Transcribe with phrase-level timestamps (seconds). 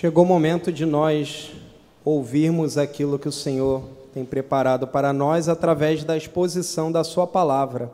[0.00, 1.52] Chegou o momento de nós
[2.02, 3.82] ouvirmos aquilo que o Senhor
[4.14, 7.92] tem preparado para nós através da exposição da Sua palavra.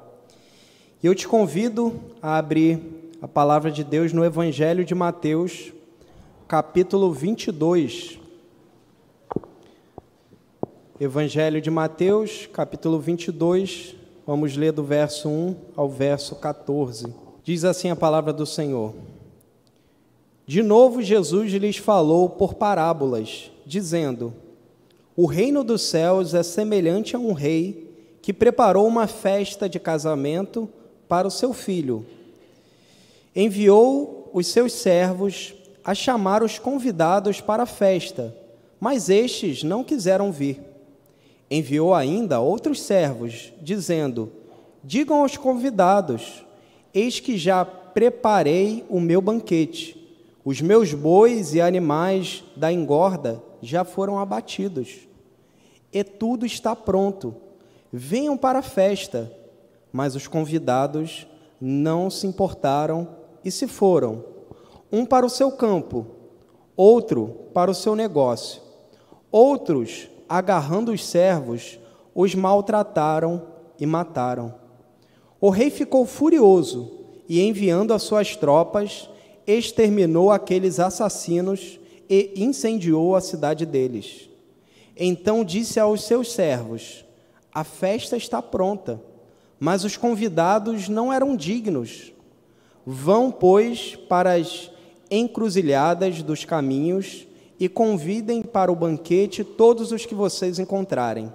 [1.03, 2.79] E eu te convido a abrir
[3.21, 5.73] a palavra de Deus no Evangelho de Mateus,
[6.47, 8.21] capítulo 22.
[11.01, 17.13] Evangelho de Mateus, capítulo 22, vamos ler do verso 1 ao verso 14.
[17.43, 18.95] Diz assim a palavra do Senhor.
[20.47, 24.33] De novo, Jesus lhes falou por parábolas, dizendo:
[25.17, 27.91] O reino dos céus é semelhante a um rei
[28.23, 30.69] que preparou uma festa de casamento
[31.09, 32.07] para o seu filho.
[33.35, 35.53] Enviou os seus servos
[35.85, 38.33] a chamar os convidados para a festa,
[38.79, 40.61] mas estes não quiseram vir.
[41.51, 44.31] Enviou ainda outros servos, dizendo:
[44.85, 46.45] Digam aos convidados:
[46.95, 50.06] Eis que já preparei o meu banquete
[50.47, 55.01] os meus bois e animais da engorda já foram abatidos,
[55.93, 57.35] e tudo está pronto.
[57.93, 59.33] Venham para a festa.
[59.93, 61.27] Mas os convidados
[61.61, 63.09] não se importaram
[63.45, 64.25] e se foram,
[64.93, 66.07] um para o seu campo,
[66.77, 68.63] outro para o seu negócio.
[69.33, 71.81] Outros, agarrando os servos,
[72.15, 73.43] os maltrataram
[73.81, 74.55] e mataram.
[75.41, 79.09] O rei ficou furioso e, enviando as suas tropas,
[79.47, 84.29] exterminou aqueles assassinos e incendiou a cidade deles.
[84.97, 87.05] Então disse aos seus servos:
[87.53, 89.01] A festa está pronta,
[89.61, 92.13] mas os convidados não eram dignos.
[92.85, 94.71] Vão, pois, para as
[95.11, 97.27] encruzilhadas dos caminhos
[97.59, 101.33] e convidem para o banquete todos os que vocês encontrarem.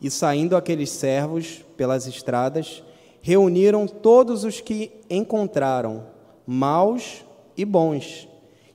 [0.00, 2.82] E saindo aqueles servos pelas estradas,
[3.20, 6.11] reuniram todos os que encontraram
[6.46, 7.24] maus
[7.56, 8.28] e bons,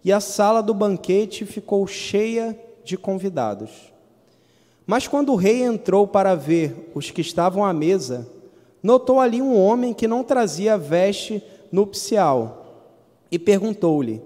[0.04, 3.94] e a sala do banquete ficou cheia de convidados.
[4.86, 8.26] Mas quando o rei entrou para ver os que estavam à mesa,
[8.82, 12.86] notou ali um homem que não trazia veste nupcial
[13.30, 14.22] e perguntou-lhe: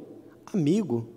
[0.53, 1.07] Amigo,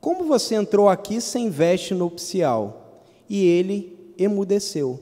[0.00, 3.00] como você entrou aqui sem veste nupcial?
[3.28, 5.00] E ele emudeceu.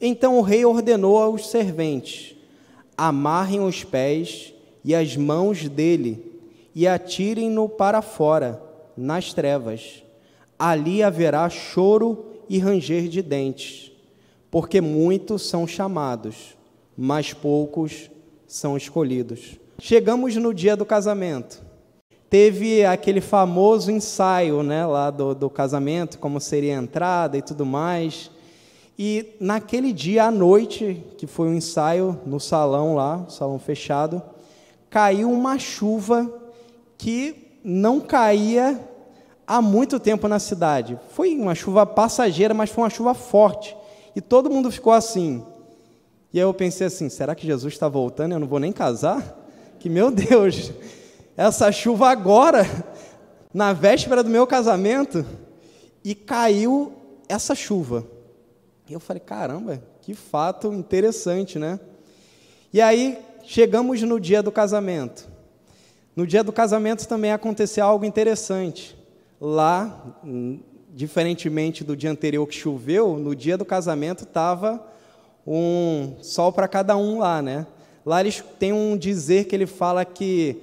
[0.00, 2.36] Então o rei ordenou aos serventes:
[2.96, 4.54] amarrem os pés
[4.88, 6.40] e as mãos dele
[6.74, 8.58] e atirem-no para fora,
[8.96, 10.02] nas trevas.
[10.58, 13.92] Ali haverá choro e ranger de dentes,
[14.50, 16.56] porque muitos são chamados,
[16.96, 18.10] mas poucos
[18.46, 19.58] são escolhidos.
[19.78, 21.62] Chegamos no dia do casamento.
[22.30, 27.66] Teve aquele famoso ensaio né, lá do, do casamento, como seria a entrada e tudo
[27.66, 28.30] mais.
[28.98, 34.22] E naquele dia à noite, que foi um ensaio no salão lá, salão fechado,
[34.90, 36.32] caiu uma chuva
[36.96, 38.80] que não caía
[39.46, 40.98] há muito tempo na cidade.
[41.12, 43.76] Foi uma chuva passageira, mas foi uma chuva forte.
[44.14, 45.44] E todo mundo ficou assim.
[46.32, 48.32] E aí eu pensei assim: será que Jesus está voltando?
[48.32, 49.36] Eu não vou nem casar?
[49.78, 50.72] Que meu Deus,
[51.36, 52.66] essa chuva agora,
[53.52, 55.24] na véspera do meu casamento,
[56.04, 56.92] e caiu
[57.28, 58.04] essa chuva.
[58.88, 61.78] E eu falei: caramba, que fato interessante, né?
[62.72, 65.26] E aí chegamos no dia do casamento.
[66.14, 68.94] No dia do casamento também aconteceu algo interessante.
[69.40, 70.04] Lá,
[70.90, 74.86] diferentemente do dia anterior que choveu, no dia do casamento estava
[75.46, 77.66] um sol para cada um lá, né?
[78.04, 80.58] Lá eles têm um dizer que ele fala que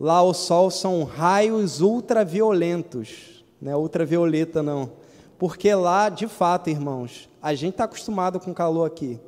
[0.00, 4.90] lá o sol são raios ultraviolentos, não é ultravioleta não,
[5.38, 9.20] porque lá, de fato, irmãos, a gente está acostumado com calor aqui,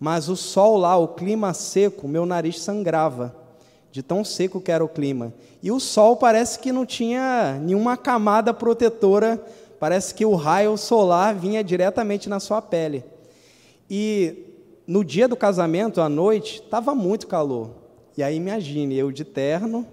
[0.00, 3.36] mas o sol lá, o clima seco, meu nariz sangrava,
[3.92, 5.34] de tão seco que era o clima.
[5.62, 9.38] E o sol parece que não tinha nenhuma camada protetora,
[9.78, 13.04] parece que o raio solar vinha diretamente na sua pele.
[13.90, 14.46] E
[14.86, 17.70] no dia do casamento, à noite, estava muito calor.
[18.16, 19.86] E aí imagine, eu de terno,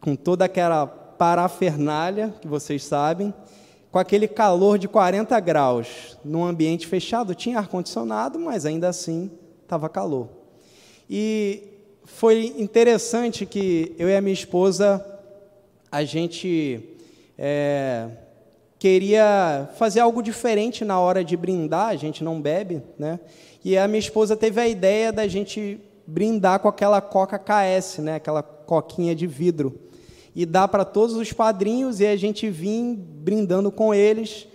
[0.00, 3.32] com toda aquela parafernália que vocês sabem,
[3.90, 9.30] com aquele calor de 40 graus, num ambiente fechado, tinha ar-condicionado, mas ainda assim
[9.62, 10.28] estava calor.
[11.08, 11.62] E
[12.04, 15.04] foi interessante que eu e a minha esposa,
[15.90, 16.96] a gente
[17.38, 18.08] é,
[18.78, 23.18] queria fazer algo diferente na hora de brindar, a gente não bebe, né?
[23.64, 28.16] E a minha esposa teve a ideia da gente brindar com aquela Coca KS, né?
[28.16, 29.85] Aquela coquinha de vidro
[30.36, 34.46] e dar para todos os padrinhos e a gente vim brindando com eles.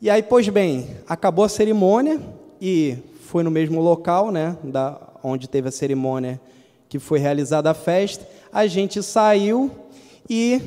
[0.00, 2.18] E aí, pois bem, acabou a cerimônia
[2.58, 2.96] e
[3.26, 6.40] foi no mesmo local, né, da onde teve a cerimônia
[6.88, 8.26] que foi realizada a festa.
[8.50, 9.70] A gente saiu
[10.28, 10.62] e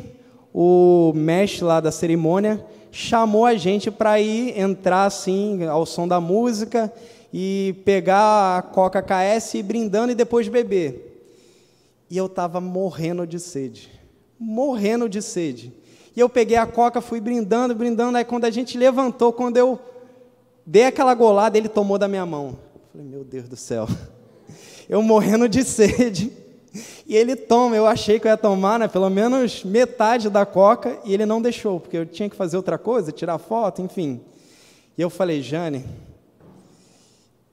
[0.54, 6.22] o mestre lá da cerimônia chamou a gente para ir entrar assim ao som da
[6.22, 6.94] música
[7.33, 11.25] e pegar a Coca KS e brindando e depois beber.
[12.07, 13.97] E eu estava morrendo de sede,
[14.39, 15.74] morrendo de sede.
[16.16, 18.18] E eu peguei a Coca, fui brindando, brindando.
[18.18, 19.80] Aí quando a gente levantou, quando eu
[20.66, 22.57] dei aquela golada, ele tomou da minha mão.
[22.75, 23.88] Eu falei, meu Deus do céu.
[24.89, 26.31] Eu morrendo de sede.
[27.06, 30.98] E ele toma, eu achei que eu ia tomar, né, pelo menos metade da coca,
[31.04, 34.22] e ele não deixou, porque eu tinha que fazer outra coisa, tirar foto, enfim.
[34.98, 35.86] E eu falei, Jane,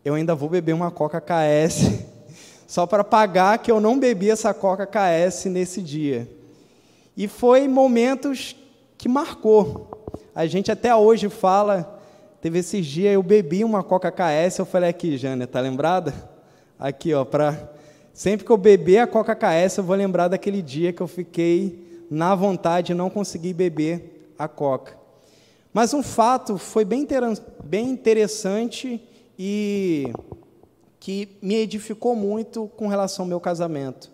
[0.05, 2.05] eu ainda vou beber uma coca KS,
[2.69, 6.29] só para pagar que eu não bebi essa coca KS nesse dia.
[7.17, 8.57] E foi momentos
[8.99, 10.09] que marcou.
[10.35, 12.01] A gente até hoje fala,
[12.41, 16.13] teve esses dias, eu bebi uma coca KS, eu falei aqui, Jane, tá lembrada?
[16.79, 17.75] Aqui, ó, para
[18.15, 22.07] Sempre que eu beber a Coca KS, eu vou lembrar daquele dia que eu fiquei
[22.09, 24.97] na vontade e não consegui beber a Coca.
[25.73, 27.05] Mas um fato foi bem,
[27.65, 29.03] bem interessante
[29.37, 30.13] e
[31.01, 34.13] que me edificou muito com relação ao meu casamento.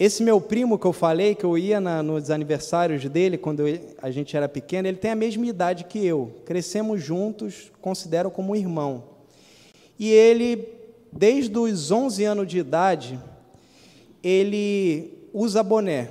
[0.00, 3.78] Esse meu primo que eu falei, que eu ia na, nos aniversários dele, quando eu,
[4.00, 6.32] a gente era pequeno, ele tem a mesma idade que eu.
[6.46, 9.04] Crescemos juntos, considero como irmão.
[9.98, 10.80] E ele
[11.12, 13.18] desde os 11 anos de idade,
[14.22, 16.10] ele usa boné.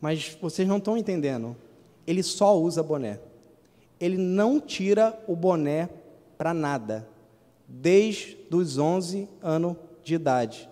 [0.00, 1.56] Mas vocês não estão entendendo.
[2.06, 3.18] Ele só usa boné.
[3.98, 5.88] Ele não tira o boné
[6.38, 7.06] para nada,
[7.68, 10.69] desde os 11 anos de idade.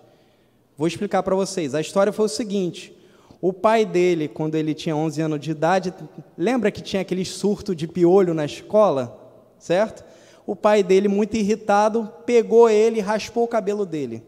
[0.79, 1.75] Vou explicar para vocês.
[1.75, 2.97] A história foi o seguinte:
[3.39, 5.93] o pai dele, quando ele tinha 11 anos de idade,
[6.35, 9.15] lembra que tinha aquele surto de piolho na escola,
[9.59, 10.03] certo?
[10.49, 14.23] o pai dele, muito irritado, pegou ele e raspou o cabelo dele.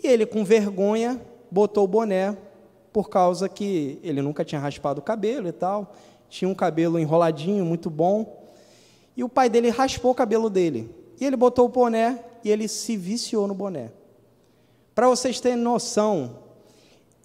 [0.00, 1.20] E ele, com vergonha,
[1.50, 2.36] botou o boné,
[2.92, 5.92] por causa que ele nunca tinha raspado o cabelo e tal,
[6.28, 8.44] tinha um cabelo enroladinho, muito bom.
[9.16, 10.88] E o pai dele raspou o cabelo dele.
[11.20, 13.90] E ele botou o boné e ele se viciou no boné.
[14.94, 16.38] Para vocês terem noção,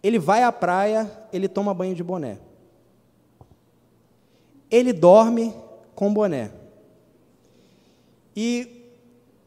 [0.02, 2.38] ele vai à praia, ele toma banho de boné.
[4.69, 5.54] Ele dorme
[5.96, 6.52] com boné.
[8.36, 8.86] E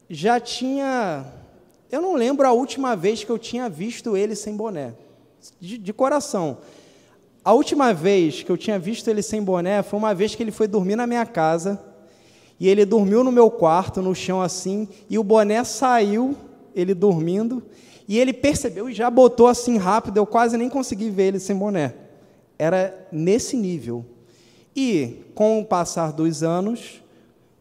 [0.09, 1.25] já tinha.
[1.89, 4.93] Eu não lembro a última vez que eu tinha visto ele sem boné,
[5.59, 6.57] de, de coração.
[7.43, 10.51] A última vez que eu tinha visto ele sem boné foi uma vez que ele
[10.51, 11.81] foi dormir na minha casa
[12.59, 16.37] e ele dormiu no meu quarto, no chão assim, e o boné saiu,
[16.75, 17.63] ele dormindo,
[18.11, 21.55] e ele percebeu e já botou assim rápido, eu quase nem consegui ver ele sem
[21.55, 21.93] boné.
[22.59, 24.05] Era nesse nível.
[24.75, 27.01] E com o passar dos anos,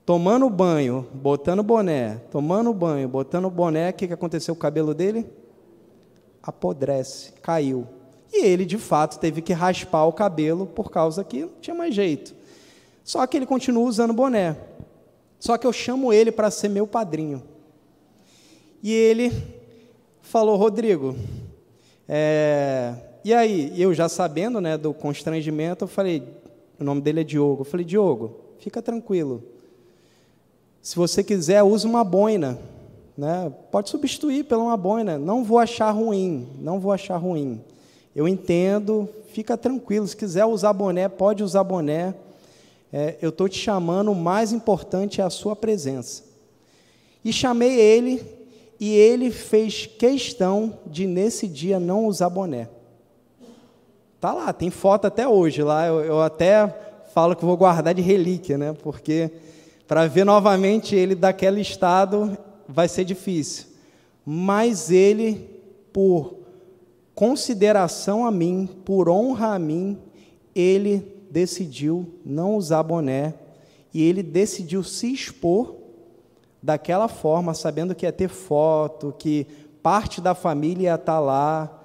[0.04, 4.92] tomando banho, botando boné, tomando banho, botando boné, o que, que aconteceu com o cabelo
[4.92, 5.24] dele?
[6.42, 7.86] Apodrece, caiu.
[8.32, 11.94] E ele, de fato, teve que raspar o cabelo por causa que não tinha mais
[11.94, 12.34] jeito.
[13.04, 14.56] Só que ele continua usando boné.
[15.38, 17.40] Só que eu chamo ele para ser meu padrinho.
[18.82, 19.59] E ele
[20.30, 21.16] falou, Rodrigo,
[22.08, 22.94] é...
[23.24, 23.72] e aí?
[23.76, 26.22] Eu já sabendo né, do constrangimento, eu falei,
[26.78, 27.62] o nome dele é Diogo.
[27.62, 29.42] Eu falei, Diogo, fica tranquilo.
[30.80, 32.56] Se você quiser, use uma boina.
[33.18, 33.52] Né?
[33.72, 35.18] Pode substituir pela uma boina.
[35.18, 37.60] Não vou achar ruim, não vou achar ruim.
[38.14, 40.06] Eu entendo, fica tranquilo.
[40.06, 42.14] Se quiser usar boné, pode usar boné.
[42.92, 46.22] É, eu estou te chamando, o mais importante é a sua presença.
[47.24, 48.39] E chamei ele,
[48.80, 52.70] e ele fez questão de, nesse dia, não usar boné.
[54.18, 55.86] Tá lá, tem foto até hoje lá.
[55.86, 56.66] Eu, eu até
[57.12, 58.72] falo que vou guardar de relíquia, né?
[58.82, 59.30] Porque
[59.86, 63.66] para ver novamente ele daquele estado vai ser difícil.
[64.24, 65.46] Mas ele,
[65.92, 66.36] por
[67.14, 69.98] consideração a mim, por honra a mim,
[70.54, 73.34] ele decidiu não usar boné
[73.92, 75.79] e ele decidiu se expor
[76.62, 79.46] daquela forma, sabendo que ia ter foto, que
[79.82, 81.82] parte da família ia estar lá.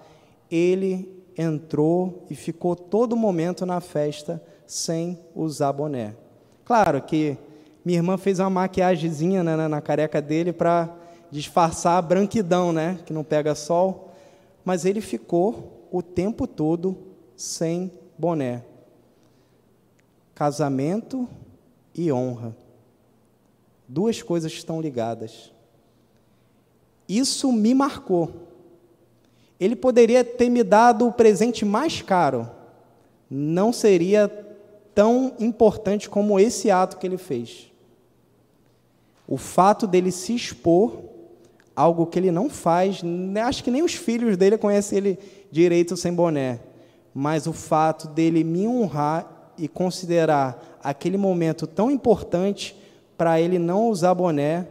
[0.49, 6.15] Ele entrou e ficou todo momento na festa sem usar boné.
[6.63, 7.37] Claro que
[7.83, 10.89] minha irmã fez uma maquiagemzinha né, na, na careca dele para
[11.29, 12.99] disfarçar a branquidão, né?
[13.05, 14.11] Que não pega sol.
[14.63, 16.97] Mas ele ficou o tempo todo
[17.35, 18.63] sem boné.
[20.33, 21.27] Casamento
[21.93, 22.55] e honra.
[23.87, 25.51] Duas coisas estão ligadas.
[27.07, 28.31] Isso me marcou.
[29.59, 32.49] Ele poderia ter me dado o presente mais caro.
[33.29, 34.27] Não seria
[34.93, 37.71] tão importante como esse ato que ele fez.
[39.27, 40.99] O fato dele se expor,
[41.75, 43.01] algo que ele não faz,
[43.45, 45.19] acho que nem os filhos dele conhecem ele
[45.51, 46.59] direito sem boné,
[47.13, 52.75] mas o fato dele me honrar e considerar aquele momento tão importante
[53.17, 54.67] para ele não usar boné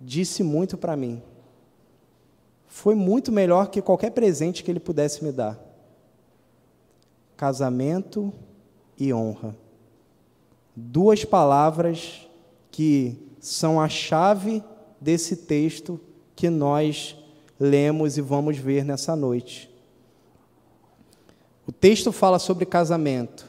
[0.00, 1.22] disse muito para mim.
[2.66, 5.58] Foi muito melhor que qualquer presente que ele pudesse me dar.
[7.36, 8.32] Casamento
[8.98, 9.56] e honra.
[10.74, 12.28] Duas palavras
[12.70, 14.62] que são a chave
[15.00, 16.00] desse texto
[16.36, 17.16] que nós
[17.58, 19.70] lemos e vamos ver nessa noite.
[21.66, 23.46] O texto fala sobre casamento,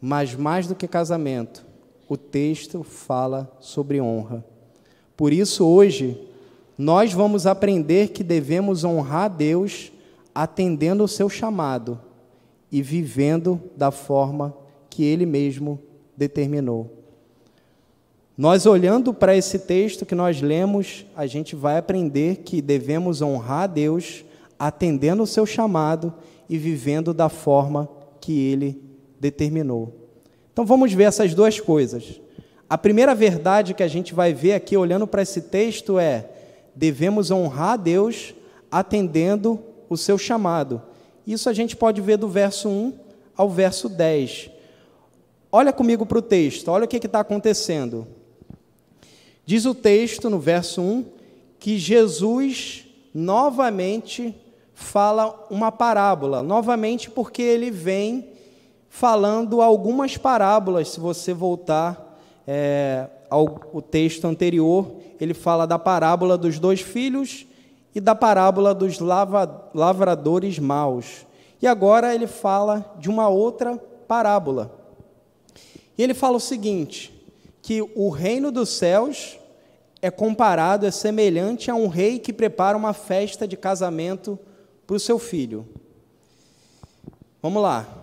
[0.00, 1.64] mas mais do que casamento,
[2.10, 4.44] o texto fala sobre honra.
[5.16, 6.20] Por isso, hoje,
[6.76, 9.92] nós vamos aprender que devemos honrar Deus
[10.34, 12.00] atendendo o seu chamado
[12.72, 14.52] e vivendo da forma
[14.90, 15.78] que Ele mesmo
[16.16, 16.90] determinou.
[18.36, 23.68] Nós olhando para esse texto que nós lemos, a gente vai aprender que devemos honrar
[23.68, 24.24] Deus,
[24.58, 26.12] atendendo o seu chamado
[26.48, 27.88] e vivendo da forma
[28.20, 28.82] que ele
[29.20, 29.99] determinou.
[30.60, 32.20] Então vamos ver essas duas coisas.
[32.68, 36.28] A primeira verdade que a gente vai ver aqui olhando para esse texto é:
[36.76, 38.34] devemos honrar a Deus
[38.70, 40.82] atendendo o seu chamado.
[41.26, 42.92] Isso a gente pode ver do verso 1
[43.34, 44.50] ao verso 10.
[45.50, 48.06] Olha comigo para o texto, olha o que está acontecendo.
[49.46, 51.06] Diz o texto, no verso 1,
[51.58, 54.36] que Jesus novamente
[54.74, 58.28] fala uma parábola, novamente porque ele vem
[58.90, 66.36] falando algumas parábolas, se você voltar é, ao o texto anterior, ele fala da parábola
[66.36, 67.46] dos dois filhos
[67.94, 71.24] e da parábola dos lava, lavradores maus.
[71.62, 73.78] E agora ele fala de uma outra
[74.08, 74.76] parábola.
[75.96, 77.14] E ele fala o seguinte:
[77.62, 79.38] que o reino dos céus
[80.02, 84.38] é comparado, é semelhante a um rei que prepara uma festa de casamento
[84.84, 85.68] para o seu filho.
[87.40, 87.99] Vamos lá.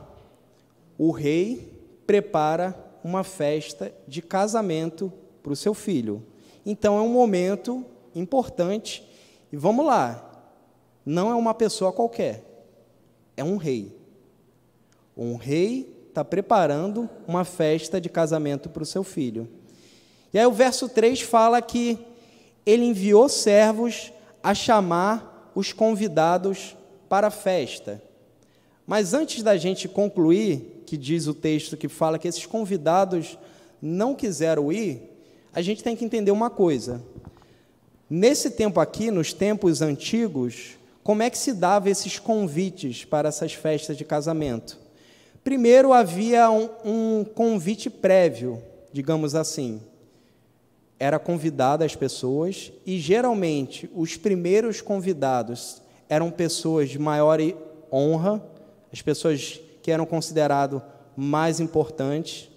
[0.97, 1.73] O rei
[2.05, 5.11] prepara uma festa de casamento
[5.43, 6.23] para o seu filho.
[6.65, 9.07] Então é um momento importante.
[9.51, 10.23] E vamos lá.
[11.05, 12.43] Não é uma pessoa qualquer.
[13.35, 13.95] É um rei.
[15.15, 19.47] Um rei está preparando uma festa de casamento para o seu filho.
[20.33, 21.97] E aí o verso 3 fala que
[22.65, 24.11] ele enviou servos
[24.43, 26.75] a chamar os convidados
[27.07, 28.01] para a festa.
[28.85, 33.37] Mas antes da gente concluir, que diz o texto que fala que esses convidados
[33.79, 35.03] não quiseram ir,
[35.53, 37.03] a gente tem que entender uma coisa.
[38.09, 43.53] Nesse tempo aqui, nos tempos antigos, como é que se dava esses convites para essas
[43.53, 44.79] festas de casamento?
[45.43, 48.59] Primeiro havia um, um convite prévio,
[48.91, 49.79] digamos assim
[50.99, 57.39] era convidada as pessoas e geralmente os primeiros convidados eram pessoas de maior
[57.91, 58.43] honra,
[58.91, 60.81] as pessoas que eram consideradas
[61.15, 62.49] mais importantes.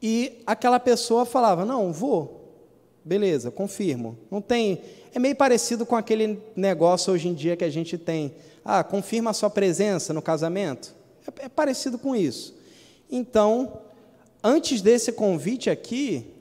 [0.00, 2.54] E aquela pessoa falava: "Não, vou.
[3.04, 4.16] Beleza, confirmo".
[4.30, 4.80] Não tem,
[5.14, 8.32] é meio parecido com aquele negócio hoje em dia que a gente tem:
[8.64, 10.94] "Ah, confirma a sua presença no casamento".
[11.38, 12.56] É, é parecido com isso.
[13.10, 13.78] Então,
[14.42, 16.32] antes desse convite aqui,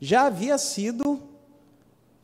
[0.00, 1.22] já havia sido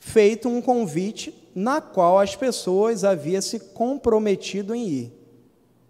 [0.01, 5.18] feito um convite na qual as pessoas haviam se comprometido em ir.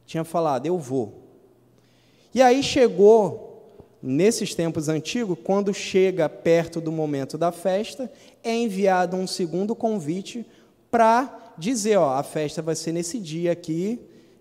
[0.08, 1.22] Tinha falado, eu vou.
[2.34, 8.10] E aí chegou, nesses tempos antigos, quando chega perto do momento da festa,
[8.42, 10.46] é enviado um segundo convite
[10.90, 14.00] para dizer, ó, a festa vai ser nesse dia aqui,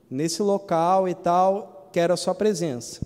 [0.10, 3.06] nesse local e tal, quero a sua presença.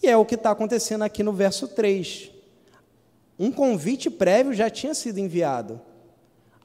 [0.00, 2.30] E é o que está acontecendo aqui no verso 3
[3.38, 5.80] um convite prévio já tinha sido enviado.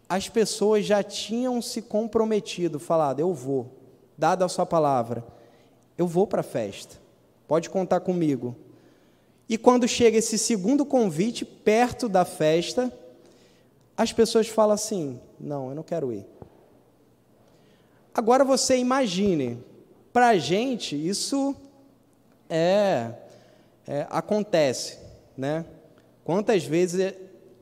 [0.07, 3.76] As pessoas já tinham se comprometido, falado: Eu vou,
[4.17, 5.23] dada a sua palavra,
[5.97, 6.95] eu vou para a festa,
[7.47, 8.55] pode contar comigo.
[9.49, 12.91] E quando chega esse segundo convite, perto da festa,
[13.95, 16.25] as pessoas falam assim: Não, eu não quero ir.
[18.13, 19.63] Agora você imagine,
[20.11, 21.55] para a gente isso
[22.49, 23.11] é,
[23.87, 24.97] é, acontece,
[25.37, 25.65] né?
[26.23, 27.13] Quantas vezes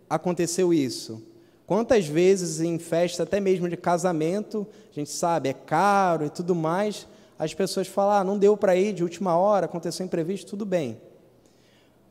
[0.10, 1.22] aconteceu isso?
[1.68, 6.54] Quantas vezes em festa, até mesmo de casamento, a gente sabe, é caro e tudo
[6.54, 7.08] mais,
[7.40, 11.02] as pessoas falam, ah, não deu para ir de última hora, aconteceu imprevisto, tudo bem.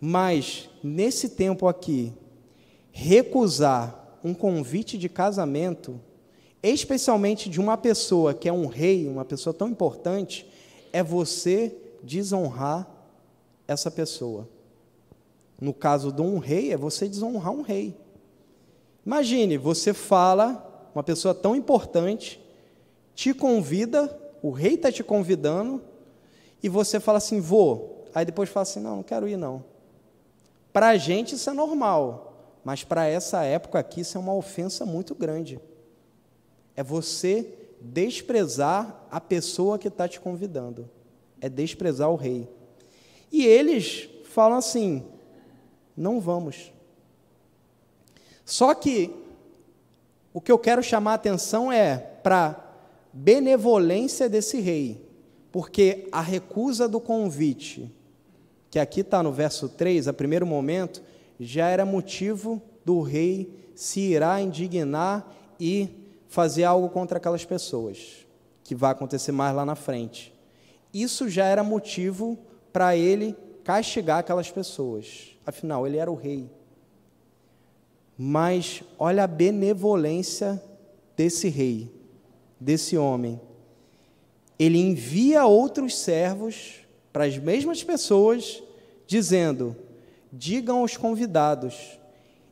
[0.00, 2.12] Mas, nesse tempo aqui,
[2.90, 6.00] recusar um convite de casamento,
[6.62, 10.50] especialmente de uma pessoa que é um rei, uma pessoa tão importante,
[10.92, 12.88] é você desonrar
[13.68, 14.48] essa pessoa.
[15.60, 17.96] No caso de um rei, é você desonrar um rei.
[19.04, 22.40] Imagine, você fala, uma pessoa tão importante,
[23.14, 25.82] te convida, o rei está te convidando
[26.62, 28.06] e você fala assim, vou.
[28.14, 29.64] Aí depois fala assim, não, não quero ir não.
[30.72, 34.86] Para a gente isso é normal, mas para essa época aqui isso é uma ofensa
[34.86, 35.60] muito grande.
[36.74, 37.46] É você
[37.80, 40.88] desprezar a pessoa que está te convidando.
[41.40, 42.48] É desprezar o rei.
[43.30, 45.04] E eles falam assim:
[45.96, 46.72] não vamos.
[48.44, 49.10] Só que
[50.32, 52.60] o que eu quero chamar a atenção é para
[53.12, 55.08] benevolência desse rei,
[55.52, 57.90] porque a recusa do convite,
[58.70, 61.00] que aqui está no verso 3, a primeiro momento,
[61.38, 65.88] já era motivo do rei se irá indignar e
[66.28, 68.26] fazer algo contra aquelas pessoas,
[68.64, 70.34] que vai acontecer mais lá na frente.
[70.92, 72.38] Isso já era motivo
[72.72, 75.36] para ele castigar aquelas pessoas.
[75.46, 76.50] Afinal, ele era o rei.
[78.16, 80.62] Mas olha a benevolência
[81.16, 81.90] desse rei,
[82.58, 83.40] desse homem.
[84.58, 86.76] Ele envia outros servos
[87.12, 88.62] para as mesmas pessoas,
[89.06, 89.76] dizendo:
[90.32, 91.98] Digam aos convidados: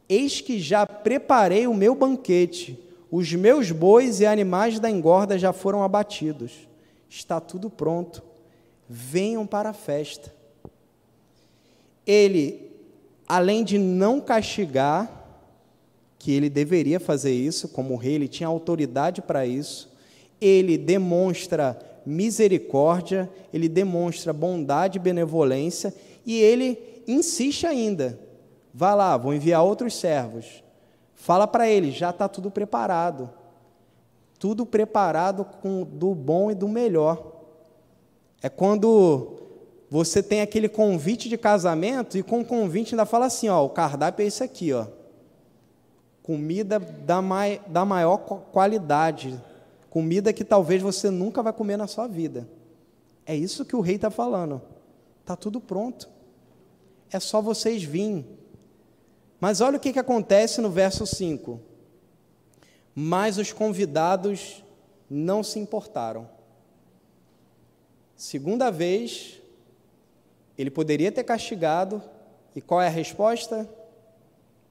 [0.09, 2.79] Eis que já preparei o meu banquete,
[3.11, 6.53] os meus bois e animais da engorda já foram abatidos.
[7.09, 8.23] Está tudo pronto.
[8.89, 10.35] Venham para a festa.
[12.07, 12.71] Ele,
[13.29, 15.22] além de não castigar,
[16.23, 19.93] que ele deveria fazer isso, como rei, ele tinha autoridade para isso.
[20.41, 21.77] Ele demonstra
[22.07, 25.93] misericórdia, ele demonstra bondade e benevolência,
[26.25, 28.21] e ele insiste ainda.
[28.73, 30.63] Vá lá, vou enviar outros servos.
[31.17, 33.29] Fala para ele, já está tudo preparado.
[34.39, 37.33] Tudo preparado com do bom e do melhor.
[38.41, 39.39] É quando
[39.91, 43.71] você tem aquele convite de casamento e com o convite ainda fala assim, ó, o
[43.71, 45.02] cardápio é esse aqui, ó
[46.23, 49.41] comida da, mai, da maior qualidade,
[49.91, 52.49] comida que talvez você nunca vai comer na sua vida.
[53.27, 54.63] É isso que o rei está falando.
[55.21, 56.09] Está tudo pronto.
[57.11, 58.27] É só vocês virem.
[59.41, 61.61] Mas olha o que, que acontece no verso 5.
[62.95, 64.63] Mas os convidados
[65.11, 66.29] não se importaram.
[68.17, 69.41] Segunda vez,
[70.57, 72.03] ele poderia ter castigado,
[72.55, 73.69] e qual é a resposta?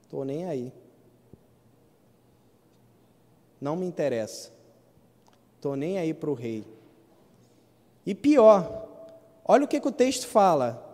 [0.02, 0.72] Estou nem aí.
[3.62, 4.50] Não me interessa.
[5.54, 6.64] Estou nem aí para o rei.
[8.04, 8.88] E pior,
[9.44, 10.84] olha o que, que o texto fala.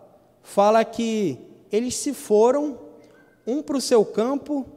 [0.43, 1.39] Fala que
[1.71, 2.77] eles se foram,
[3.47, 4.67] um para o seu campo,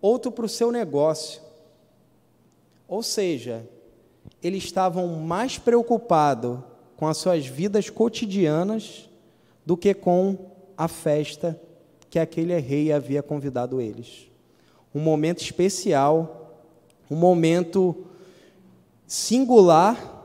[0.00, 1.42] outro para o seu negócio.
[2.86, 3.68] Ou seja,
[4.40, 6.60] eles estavam mais preocupados
[6.96, 9.10] com as suas vidas cotidianas
[9.66, 10.38] do que com
[10.78, 11.60] a festa
[12.08, 14.30] que aquele rei havia convidado eles.
[14.94, 16.39] Um momento especial
[17.10, 18.06] um momento
[19.06, 20.22] singular,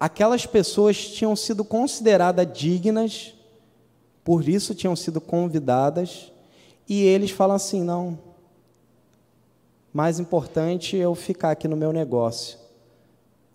[0.00, 3.34] aquelas pessoas tinham sido consideradas dignas,
[4.24, 6.32] por isso tinham sido convidadas,
[6.88, 8.18] e eles falam assim: não,
[9.92, 12.58] mais importante eu ficar aqui no meu negócio,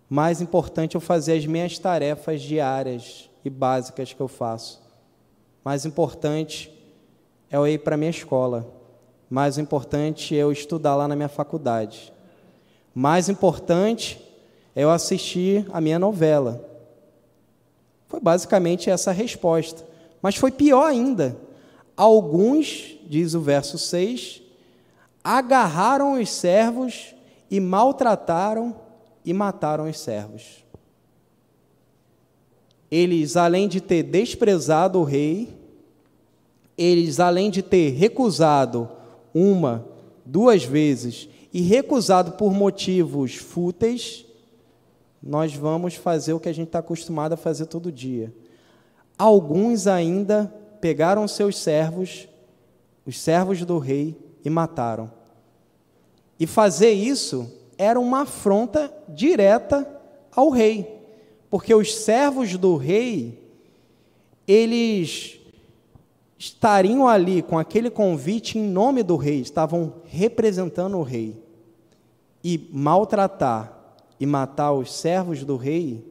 [0.08, 4.80] mais importante eu fazer as minhas tarefas diárias e básicas que eu faço,
[5.64, 6.72] mais importante
[7.50, 8.72] é eu ir para a minha escola,
[9.28, 12.12] mais importante é eu estudar lá na minha faculdade.
[13.00, 14.20] Mais importante
[14.74, 16.68] é eu assistir a minha novela.
[18.08, 19.86] Foi basicamente essa a resposta.
[20.20, 21.36] Mas foi pior ainda.
[21.96, 24.42] Alguns, diz o verso 6,
[25.22, 27.14] agarraram os servos
[27.48, 28.74] e maltrataram
[29.24, 30.64] e mataram os servos.
[32.90, 35.56] Eles, além de ter desprezado o rei,
[36.76, 38.88] eles, além de ter recusado
[39.32, 39.86] uma,
[40.26, 44.26] duas vezes e recusado por motivos fúteis,
[45.22, 48.32] nós vamos fazer o que a gente está acostumado a fazer todo dia.
[49.16, 52.28] Alguns ainda pegaram seus servos,
[53.04, 55.10] os servos do rei, e mataram.
[56.38, 59.86] E fazer isso era uma afronta direta
[60.34, 61.00] ao rei,
[61.50, 63.42] porque os servos do rei,
[64.46, 65.37] eles
[66.38, 71.42] estariam ali com aquele convite em nome do rei, estavam representando o rei.
[72.44, 73.76] E maltratar
[74.20, 76.06] e matar os servos do rei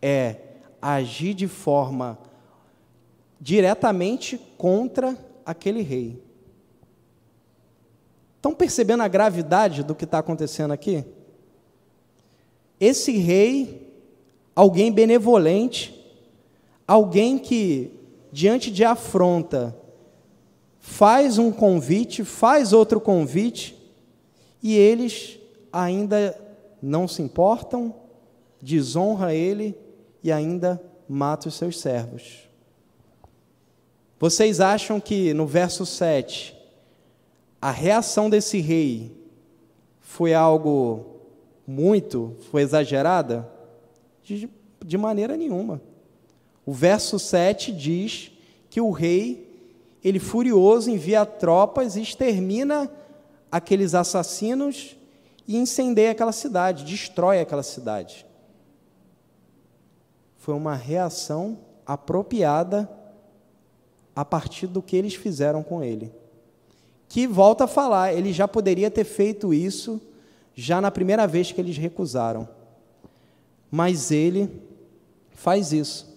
[0.00, 0.36] é
[0.80, 2.18] agir de forma
[3.40, 6.22] diretamente contra aquele rei.
[8.36, 11.04] Estão percebendo a gravidade do que está acontecendo aqui?
[12.78, 13.90] Esse rei,
[14.54, 15.98] alguém benevolente,
[16.86, 18.01] alguém que
[18.32, 19.76] diante de afronta,
[20.80, 23.78] faz um convite, faz outro convite,
[24.62, 25.38] e eles
[25.70, 26.36] ainda
[26.80, 27.94] não se importam,
[28.60, 29.76] desonra ele
[30.24, 32.48] e ainda mata os seus servos.
[34.18, 36.56] Vocês acham que no verso 7,
[37.60, 39.12] a reação desse rei
[40.00, 41.20] foi algo
[41.66, 43.48] muito, foi exagerada?
[44.22, 44.48] De,
[44.84, 45.80] de maneira nenhuma.
[46.64, 48.30] O verso 7 diz
[48.70, 49.50] que o rei,
[50.02, 52.90] ele furioso, envia tropas extermina
[53.50, 54.96] aqueles assassinos
[55.46, 58.24] e incendeia aquela cidade, destrói aquela cidade.
[60.38, 62.90] Foi uma reação apropriada
[64.14, 66.12] a partir do que eles fizeram com ele.
[67.08, 70.00] Que volta a falar, ele já poderia ter feito isso
[70.54, 72.48] já na primeira vez que eles recusaram.
[73.70, 74.50] Mas ele
[75.30, 76.11] faz isso.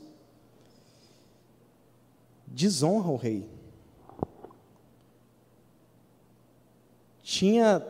[2.56, 3.50] Desonra o rei.
[7.22, 7.86] Tinha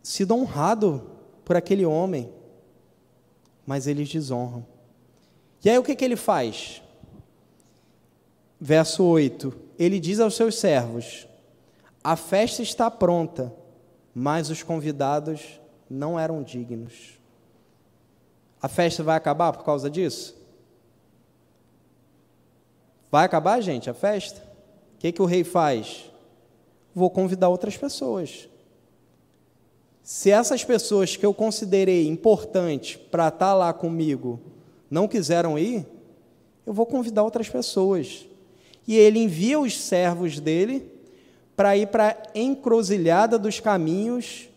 [0.00, 1.10] sido honrado
[1.44, 2.32] por aquele homem,
[3.66, 4.64] mas eles desonram.
[5.64, 6.80] E aí o que, que ele faz?
[8.60, 11.26] Verso 8: Ele diz aos seus servos:
[12.04, 13.52] A festa está pronta,
[14.14, 17.18] mas os convidados não eram dignos.
[18.62, 20.37] A festa vai acabar por causa disso?
[23.10, 24.40] Vai acabar, gente, a festa?
[24.94, 26.10] O que, que o rei faz?
[26.94, 28.48] Vou convidar outras pessoas.
[30.02, 34.40] Se essas pessoas que eu considerei importantes para estar tá lá comigo
[34.90, 35.86] não quiseram ir,
[36.66, 38.26] eu vou convidar outras pessoas.
[38.86, 40.90] E ele envia os servos dele
[41.54, 44.48] para ir para a encruzilhada dos caminhos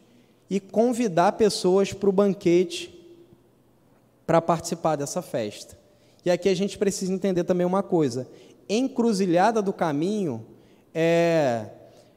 [0.50, 2.98] e convidar pessoas para o banquete
[4.26, 5.81] para participar dessa festa.
[6.26, 8.28] E aqui a gente precisa entender também uma coisa:
[8.70, 10.46] encruzilhada do caminho
[10.94, 11.66] é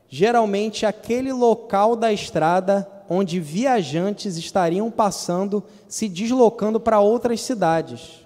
[0.08, 8.24] geralmente aquele local da estrada onde viajantes estariam passando, se deslocando para outras cidades.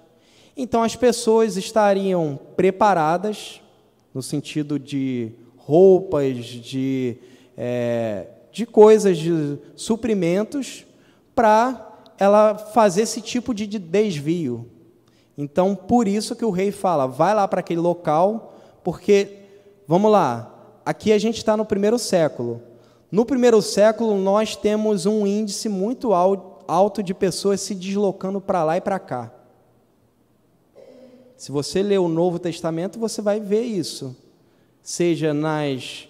[0.55, 3.61] Então as pessoas estariam preparadas,
[4.13, 7.17] no sentido de roupas, de,
[7.57, 10.85] é, de coisas, de suprimentos,
[11.33, 14.69] para ela fazer esse tipo de desvio.
[15.41, 19.37] Então, por isso que o rei fala: vai lá para aquele local, porque,
[19.87, 20.53] vamos lá,
[20.85, 22.61] aqui a gente está no primeiro século.
[23.09, 28.75] No primeiro século, nós temos um índice muito alto de pessoas se deslocando para lá
[28.75, 29.31] e para cá.
[31.37, 34.13] Se você ler o Novo Testamento, você vai ver isso.
[34.83, 36.09] Seja nas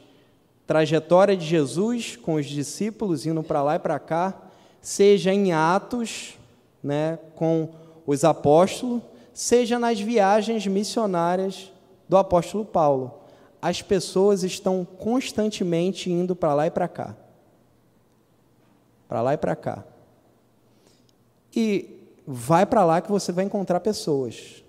[0.65, 4.35] trajetórias de Jesus com os discípulos indo para lá e para cá,
[4.81, 6.33] seja em Atos,
[6.83, 7.69] né, com
[8.07, 9.03] os apóstolos,
[9.39, 11.71] seja nas viagens missionárias
[12.09, 13.21] do apóstolo Paulo.
[13.61, 17.15] As pessoas estão constantemente indo para lá e para cá.
[19.07, 19.85] Para lá e para cá.
[21.55, 24.61] E vai para lá que você vai encontrar pessoas.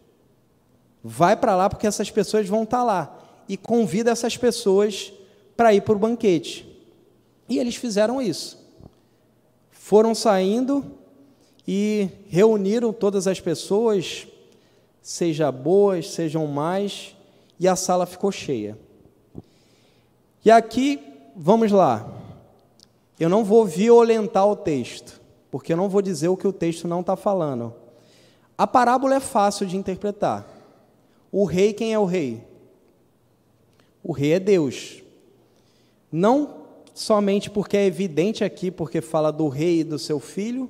[1.02, 3.18] Vai para lá porque essas pessoas vão estar tá lá.
[3.48, 5.12] E convida essas pessoas
[5.56, 6.64] para ir para o banquete.
[7.48, 8.56] E eles fizeram isso.
[9.68, 10.92] Foram saindo
[11.66, 14.28] e reuniram todas as pessoas,
[15.02, 17.16] seja boas, sejam mais,
[17.58, 18.78] e a sala ficou cheia.
[20.44, 21.00] E aqui,
[21.36, 22.10] vamos lá.
[23.18, 26.88] Eu não vou violentar o texto, porque eu não vou dizer o que o texto
[26.88, 27.74] não está falando.
[28.56, 30.46] A parábola é fácil de interpretar.
[31.30, 32.42] O rei, quem é o rei?
[34.02, 35.02] O rei é Deus.
[36.10, 36.60] Não
[36.94, 40.68] somente porque é evidente aqui, porque fala do rei e do seu filho,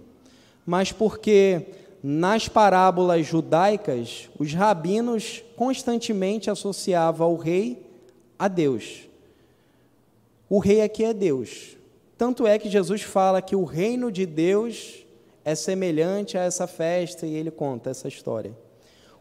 [0.66, 1.66] mas porque
[2.02, 7.86] nas parábolas judaicas, os rabinos constantemente associavam o rei
[8.38, 9.08] a Deus.
[10.48, 11.76] O rei aqui é Deus.
[12.16, 15.04] Tanto é que Jesus fala que o reino de Deus
[15.44, 18.56] é semelhante a essa festa e ele conta essa história.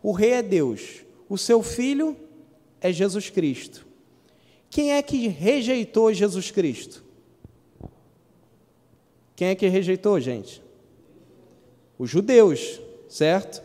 [0.01, 1.03] O rei é Deus.
[1.27, 2.15] O seu filho
[2.81, 3.85] é Jesus Cristo.
[4.69, 7.03] Quem é que rejeitou Jesus Cristo?
[9.35, 10.61] Quem é que rejeitou, gente?
[11.99, 13.61] Os judeus, certo?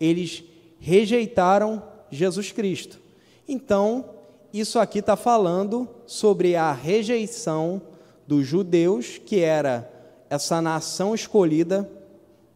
[0.00, 0.42] Eles
[0.80, 2.98] rejeitaram Jesus Cristo.
[3.46, 4.04] Então,
[4.52, 7.80] isso aqui está falando sobre a rejeição
[8.26, 9.88] dos judeus, que era
[10.28, 11.88] essa nação escolhida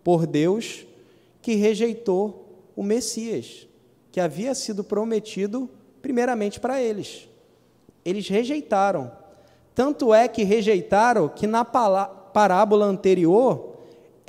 [0.02, 0.84] por Deus,
[1.40, 3.68] que rejeitou o Messias
[4.12, 5.68] que havia sido prometido
[6.02, 7.28] primeiramente para eles.
[8.04, 9.12] Eles rejeitaram.
[9.74, 13.69] Tanto é que rejeitaram que na parábola anterior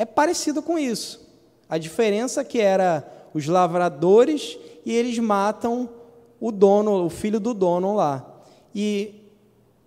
[0.01, 1.29] é parecido com isso.
[1.69, 5.87] A diferença é que era os lavradores e eles matam
[6.39, 8.41] o dono, o filho do dono lá.
[8.73, 9.29] E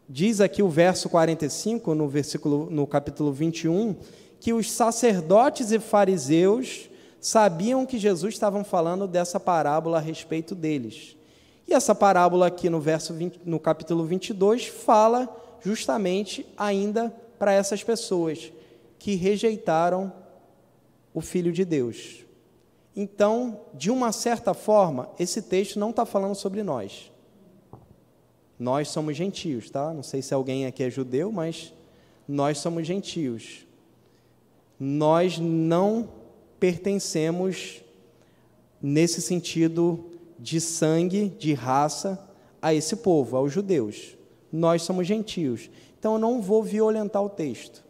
[0.09, 3.97] diz aqui o verso 45, no versículo no capítulo 21,
[4.39, 6.89] que os sacerdotes e fariseus
[7.21, 11.17] sabiam que Jesus estava falando dessa parábola a respeito deles.
[11.67, 15.29] E essa parábola aqui no verso 20, no capítulo 22 fala
[15.61, 18.53] justamente ainda para essas pessoas
[19.05, 20.11] que rejeitaram
[21.13, 22.25] o filho de Deus.
[22.97, 27.13] Então, de uma certa forma, esse texto não está falando sobre nós.
[28.59, 29.93] Nós somos gentios, tá?
[29.93, 31.75] Não sei se alguém aqui é judeu, mas
[32.27, 33.67] nós somos gentios.
[34.81, 36.09] Nós não
[36.59, 37.83] pertencemos
[38.81, 42.27] nesse sentido de sangue, de raça,
[42.63, 44.17] a esse povo, aos judeus.
[44.51, 45.69] Nós somos gentios.
[45.99, 47.85] Então eu não vou violentar o texto.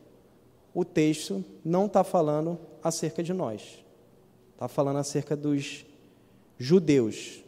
[0.75, 3.85] O texto não está falando acerca de nós.
[4.53, 5.87] Está falando acerca dos
[6.59, 7.45] judeus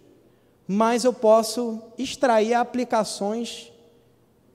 [0.67, 3.73] mas eu posso extrair aplicações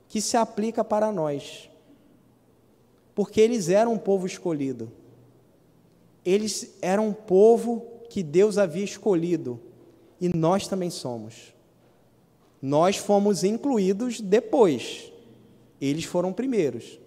[0.10, 1.70] que se aplica para nós.
[3.16, 4.92] Porque eles eram um povo escolhido.
[6.26, 9.60] Eles eram um povo que Deus havia escolhido
[10.20, 11.54] e nós também somos.
[12.62, 15.12] Nós fomos incluídos depois.
[15.80, 17.00] Eles foram primeiros.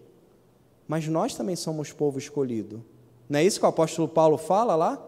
[0.87, 2.85] Mas nós também somos povo escolhido.
[3.29, 5.03] Não é isso que o apóstolo Paulo fala lá?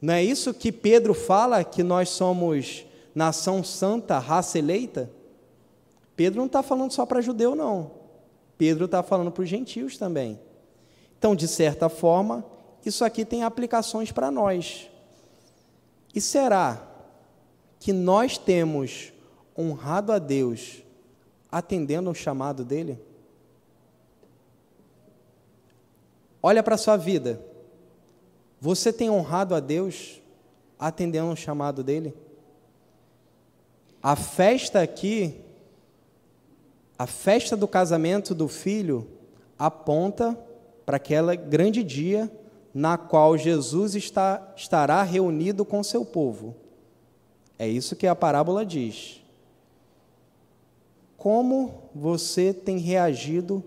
[0.00, 5.10] Não é isso que Pedro fala, que nós somos nação santa, raça eleita?
[6.16, 7.92] Pedro não está falando só para judeu, não.
[8.58, 10.40] Pedro está falando para os gentios também.
[11.18, 12.44] Então, de certa forma,
[12.84, 14.90] isso aqui tem aplicações para nós.
[16.14, 16.84] E será
[17.78, 19.12] que nós temos
[19.56, 20.82] honrado a Deus
[21.50, 22.98] atendendo ao chamado dele?
[26.42, 27.40] Olha para a sua vida.
[28.60, 30.20] Você tem honrado a Deus
[30.78, 32.14] atendendo ao chamado dele?
[34.02, 35.40] A festa aqui,
[36.98, 39.06] a festa do casamento do filho,
[39.56, 40.36] aponta
[40.84, 42.30] para aquele grande dia
[42.74, 46.56] na qual Jesus está, estará reunido com seu povo.
[47.58, 49.22] É isso que a parábola diz.
[51.16, 53.62] Como você tem reagido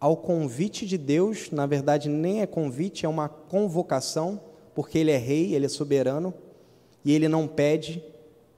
[0.00, 4.40] ao convite de Deus, na verdade nem é convite, é uma convocação,
[4.74, 6.34] porque Ele é rei, Ele é soberano,
[7.04, 8.02] e Ele não pede,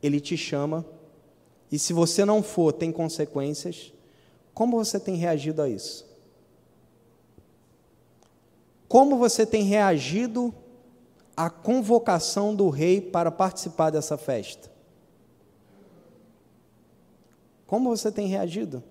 [0.03, 0.85] Ele te chama,
[1.71, 3.93] e se você não for, tem consequências.
[4.55, 6.07] Como você tem reagido a isso?
[8.89, 10.53] Como você tem reagido
[11.37, 14.71] à convocação do rei para participar dessa festa?
[17.67, 18.83] Como você tem reagido?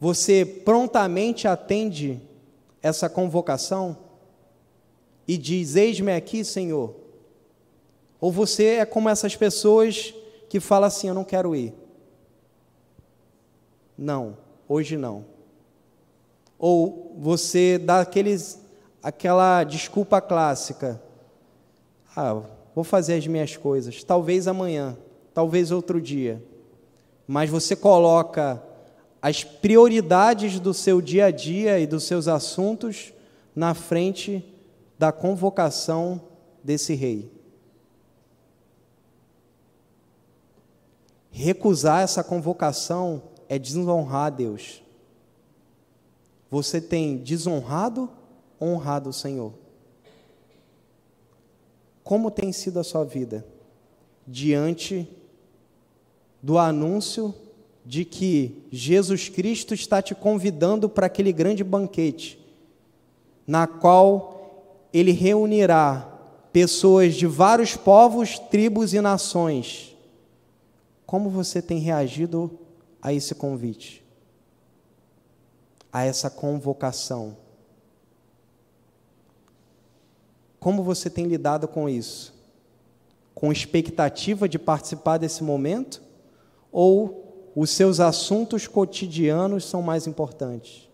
[0.00, 2.20] Você prontamente atende
[2.82, 3.96] essa convocação
[5.26, 6.94] e diz: Eis-me aqui, Senhor?
[8.20, 10.14] Ou você é como essas pessoas
[10.48, 11.74] que falam assim: Eu não quero ir?
[13.96, 14.36] Não,
[14.68, 15.24] hoje não.
[16.56, 18.60] Ou você dá aqueles,
[19.02, 21.02] aquela desculpa clássica:
[22.14, 22.40] Ah,
[22.72, 24.96] vou fazer as minhas coisas, talvez amanhã,
[25.34, 26.40] talvez outro dia.
[27.26, 28.62] Mas você coloca
[29.20, 33.12] as prioridades do seu dia a dia e dos seus assuntos
[33.54, 34.44] na frente
[34.98, 36.20] da convocação
[36.62, 37.30] desse rei.
[41.30, 44.82] Recusar essa convocação é desonrar a Deus.
[46.50, 48.10] Você tem desonrado
[48.58, 49.52] ou honrado o Senhor?
[52.02, 53.46] Como tem sido a sua vida
[54.26, 55.08] diante
[56.42, 57.34] do anúncio
[57.88, 62.38] de que Jesus Cristo está te convidando para aquele grande banquete,
[63.46, 66.06] na qual ele reunirá
[66.52, 69.96] pessoas de vários povos, tribos e nações.
[71.06, 72.58] Como você tem reagido
[73.00, 74.04] a esse convite?
[75.90, 77.38] A essa convocação?
[80.60, 82.34] Como você tem lidado com isso?
[83.34, 86.02] Com expectativa de participar desse momento?
[86.70, 87.27] Ou
[87.60, 90.88] os seus assuntos cotidianos são mais importantes.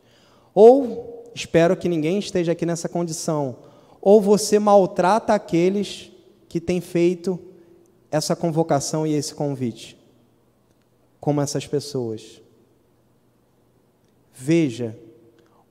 [0.55, 3.57] Ou, espero que ninguém esteja aqui nessa condição,
[4.01, 6.11] ou você maltrata aqueles
[6.49, 7.39] que têm feito
[8.11, 9.95] essa convocação e esse convite,
[11.21, 12.41] como essas pessoas.
[14.33, 14.99] Veja,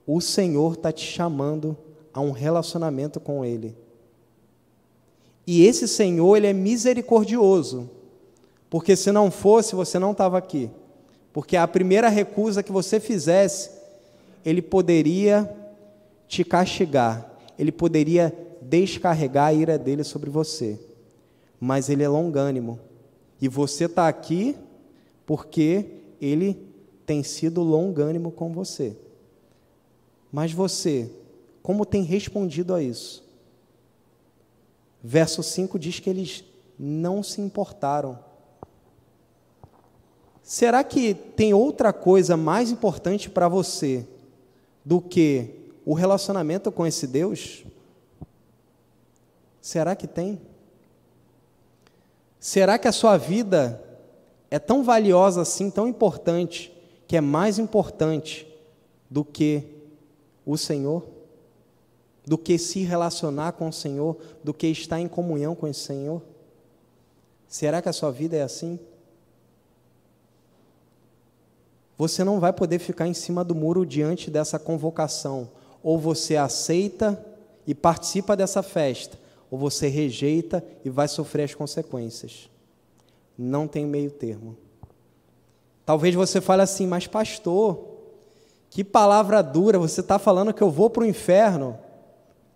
[0.05, 1.75] o Senhor está te chamando
[2.13, 3.75] a um relacionamento com Ele.
[5.47, 7.89] E esse Senhor, Ele é misericordioso,
[8.69, 10.69] porque se não fosse, você não estava aqui.
[11.33, 13.71] Porque a primeira recusa que você fizesse,
[14.45, 15.49] ele poderia
[16.27, 20.79] te castigar, ele poderia descarregar a ira dele sobre você.
[21.59, 22.79] Mas ele é longânimo.
[23.41, 24.55] E você está aqui
[25.25, 25.87] porque
[26.21, 26.57] ele
[27.05, 28.95] tem sido longânimo com você.
[30.31, 31.09] Mas você,
[31.61, 33.23] como tem respondido a isso?
[35.03, 36.43] Verso 5 diz que eles
[36.77, 38.17] não se importaram.
[40.43, 44.05] Será que tem outra coisa mais importante para você
[44.83, 47.63] do que o relacionamento com esse Deus?
[49.61, 50.41] Será que tem?
[52.37, 53.81] Será que a sua vida
[54.51, 56.73] é tão valiosa assim, tão importante,
[57.07, 58.45] que é mais importante
[59.09, 59.63] do que
[60.45, 61.07] o Senhor?
[62.25, 66.21] Do que se relacionar com o Senhor, do que estar em comunhão com esse Senhor?
[67.47, 68.77] Será que a sua vida é assim?
[72.03, 75.49] Você não vai poder ficar em cima do muro diante dessa convocação.
[75.81, 77.17] Ou você aceita
[77.65, 79.17] e participa dessa festa,
[79.49, 82.49] ou você rejeita e vai sofrer as consequências.
[83.37, 84.57] Não tem meio termo.
[85.85, 87.79] Talvez você fale assim, mas pastor,
[88.69, 91.79] que palavra dura, você está falando que eu vou para o inferno.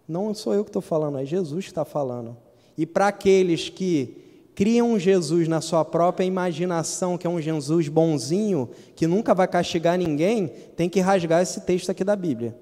[0.06, 2.36] Não sou eu que estou falando, é Jesus que está falando.
[2.78, 4.27] E para aqueles que
[4.58, 9.48] criam um Jesus na sua própria imaginação, que é um Jesus bonzinho, que nunca vai
[9.48, 12.58] castigar ninguém, tem que rasgar esse texto aqui da Bíblia.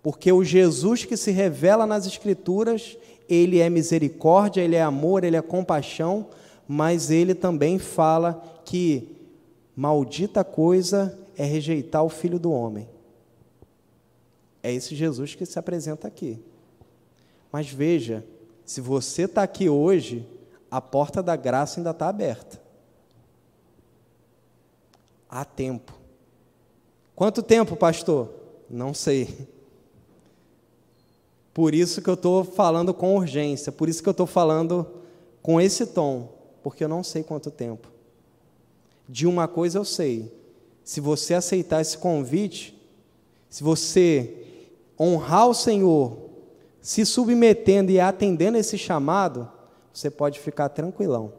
[0.00, 2.96] Porque o Jesus que se revela nas Escrituras,
[3.28, 6.28] ele é misericórdia, ele é amor, ele é compaixão,
[6.68, 9.08] mas ele também fala que
[9.74, 12.88] maldita coisa é rejeitar o filho do homem.
[14.62, 16.38] É esse Jesus que se apresenta aqui.
[17.50, 18.24] Mas veja,
[18.70, 20.24] se você está aqui hoje,
[20.70, 22.62] a porta da graça ainda está aberta.
[25.28, 25.92] Há tempo.
[27.16, 28.32] Quanto tempo, pastor?
[28.70, 29.48] Não sei.
[31.52, 34.86] Por isso que eu estou falando com urgência, por isso que eu estou falando
[35.42, 37.88] com esse tom, porque eu não sei quanto tempo.
[39.08, 40.32] De uma coisa eu sei:
[40.84, 42.80] se você aceitar esse convite,
[43.48, 44.46] se você
[44.96, 46.29] honrar o Senhor
[46.80, 49.50] se submetendo e atendendo esse chamado,
[49.92, 51.32] você pode ficar tranquilão.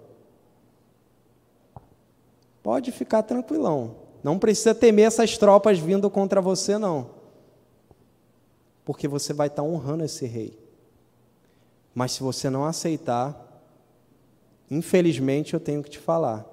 [2.62, 3.95] Pode ficar tranquilão.
[4.23, 7.10] Não precisa temer essas tropas vindo contra você, não.
[8.86, 10.60] Porque você vai estar honrando esse rei.
[11.93, 13.65] Mas se você não aceitar,
[14.69, 16.45] infelizmente eu tenho que te falar,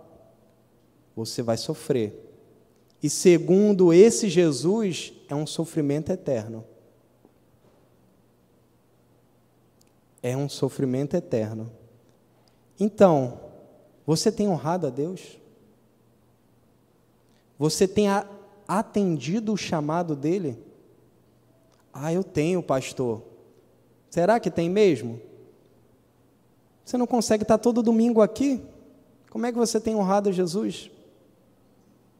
[1.15, 2.25] você vai sofrer.
[3.03, 6.65] E segundo esse Jesus, é um sofrimento eterno.
[10.23, 11.71] É um sofrimento eterno.
[12.79, 13.41] Então,
[14.07, 15.39] você tem honrado a Deus?
[17.59, 18.07] Você tem
[18.67, 20.59] atendido o chamado dele?
[21.93, 23.23] Ah, eu tenho, pastor.
[24.09, 25.21] Será que tem mesmo?
[26.85, 28.63] Você não consegue estar todo domingo aqui?
[29.31, 30.91] Como é que você tem honrado Jesus?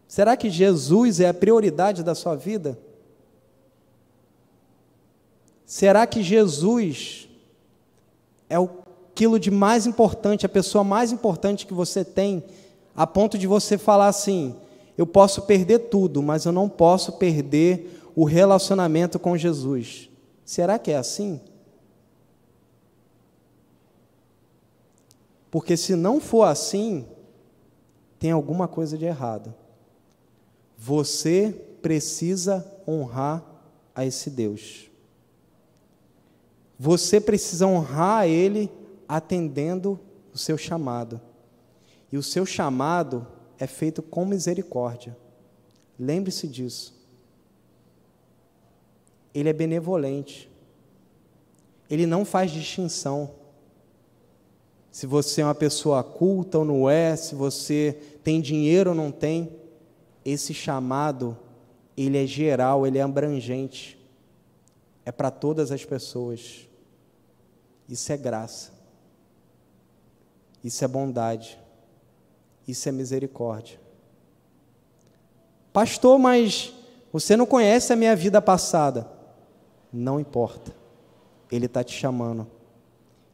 [0.07, 2.79] Será que Jesus é a prioridade da sua vida?
[5.65, 7.28] Será que Jesus
[8.49, 12.43] é aquilo de mais importante, a pessoa mais importante que você tem,
[12.95, 14.55] a ponto de você falar assim:
[14.97, 20.09] eu posso perder tudo, mas eu não posso perder o relacionamento com Jesus.
[20.45, 21.41] Será que é assim?
[25.51, 27.07] Porque se não for assim,
[28.19, 29.55] tem alguma coisa de errado.
[30.77, 33.45] Você precisa honrar
[33.95, 34.88] a esse Deus.
[36.79, 38.71] Você precisa honrar Ele
[39.09, 39.99] atendendo
[40.33, 41.21] o seu chamado.
[42.13, 43.27] E o seu chamado
[43.59, 45.17] é feito com misericórdia.
[45.99, 46.95] Lembre-se disso.
[49.35, 50.51] Ele é benevolente.
[51.91, 53.31] Ele não faz distinção.
[54.91, 59.11] Se você é uma pessoa culta ou não é, se você tem dinheiro ou não
[59.11, 59.53] tem,
[60.25, 61.37] esse chamado,
[61.97, 63.99] ele é geral, ele é abrangente.
[65.05, 66.68] É para todas as pessoas.
[67.89, 68.73] Isso é graça.
[70.63, 71.59] Isso é bondade.
[72.67, 73.81] Isso é misericórdia.
[75.73, 76.75] Pastor, mas
[77.13, 79.09] você não conhece a minha vida passada.
[79.93, 80.75] Não importa.
[81.51, 82.47] Ele está te chamando.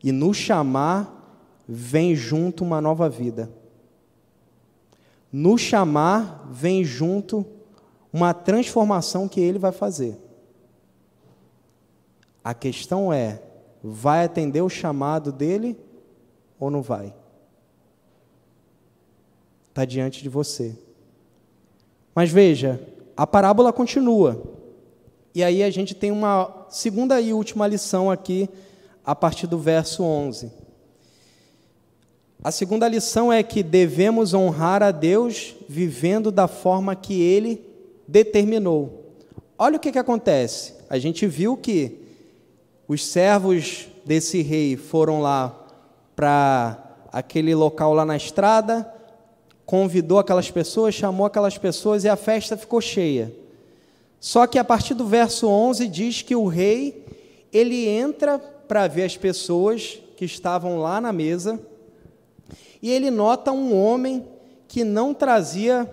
[0.03, 3.51] E no chamar, vem junto uma nova vida.
[5.33, 7.45] No chamar, vem junto
[8.13, 10.17] uma transformação que ele vai fazer.
[12.45, 13.43] A questão é:
[13.87, 15.79] vai atender o chamado dele
[16.59, 17.13] ou não vai?
[19.69, 20.75] Está diante de você.
[22.15, 22.81] Mas veja,
[23.15, 24.43] a parábola continua.
[25.35, 28.49] E aí a gente tem uma segunda e última lição aqui,
[29.05, 30.51] a partir do verso 11.
[32.43, 37.61] A segunda lição é que devemos honrar a Deus vivendo da forma que Ele
[38.09, 39.13] determinou.
[39.59, 40.75] Olha o que, que acontece.
[40.89, 42.04] A gente viu que
[42.87, 45.67] os servos desse rei foram lá
[46.15, 46.79] para
[47.13, 48.93] aquele local lá na estrada,
[49.65, 53.35] convidou aquelas pessoas, chamou aquelas pessoas e a festa ficou cheia.
[54.21, 57.05] Só que a partir do verso 11 diz que o rei,
[57.53, 61.61] ele entra para ver as pessoas que estavam lá na mesa,
[62.83, 64.27] e ele nota um homem
[64.69, 65.89] que não trazia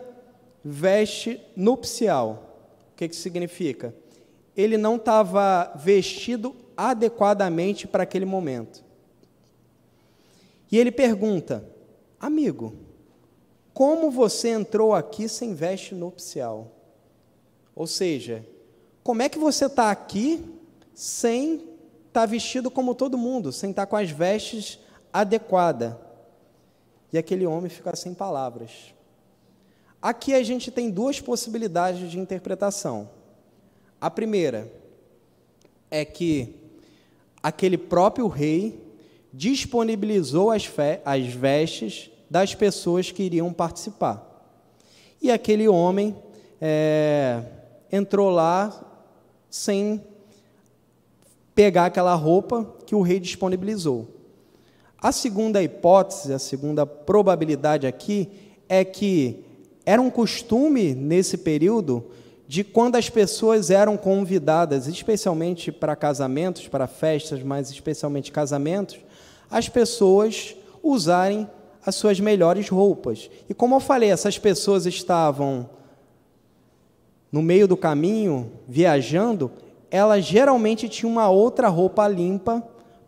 [0.63, 2.57] veste nupcial.
[2.93, 3.93] O que, que significa?
[4.55, 6.55] Ele não estava vestido
[6.89, 8.83] adequadamente para aquele momento.
[10.71, 11.63] E ele pergunta:
[12.19, 12.73] Amigo,
[13.71, 16.71] como você entrou aqui sem veste nupcial?
[17.75, 18.45] Ou seja,
[19.03, 20.43] como é que você está aqui
[20.93, 24.79] sem estar tá vestido como todo mundo, sem estar tá com as vestes
[25.13, 25.93] adequadas?
[27.13, 28.93] E aquele homem fica sem palavras.
[30.01, 33.07] Aqui a gente tem duas possibilidades de interpretação.
[33.99, 34.71] A primeira
[35.91, 36.60] é que
[37.41, 38.79] aquele próprio rei
[39.33, 40.69] disponibilizou as,
[41.05, 44.27] as vestes das pessoas que iriam participar.
[45.21, 46.15] E aquele homem
[46.59, 47.43] é,
[47.91, 48.87] entrou lá
[49.49, 50.01] sem
[51.53, 54.07] pegar aquela roupa que o rei disponibilizou.
[54.97, 58.29] A segunda hipótese, a segunda probabilidade aqui,
[58.69, 59.43] é que
[59.85, 62.05] era um costume nesse período
[62.51, 68.99] de quando as pessoas eram convidadas, especialmente para casamentos, para festas, mas especialmente casamentos,
[69.49, 71.49] as pessoas usarem
[71.85, 73.29] as suas melhores roupas.
[73.47, 75.69] E como eu falei, essas pessoas estavam
[77.31, 79.49] no meio do caminho, viajando,
[79.89, 82.61] elas geralmente tinham uma outra roupa limpa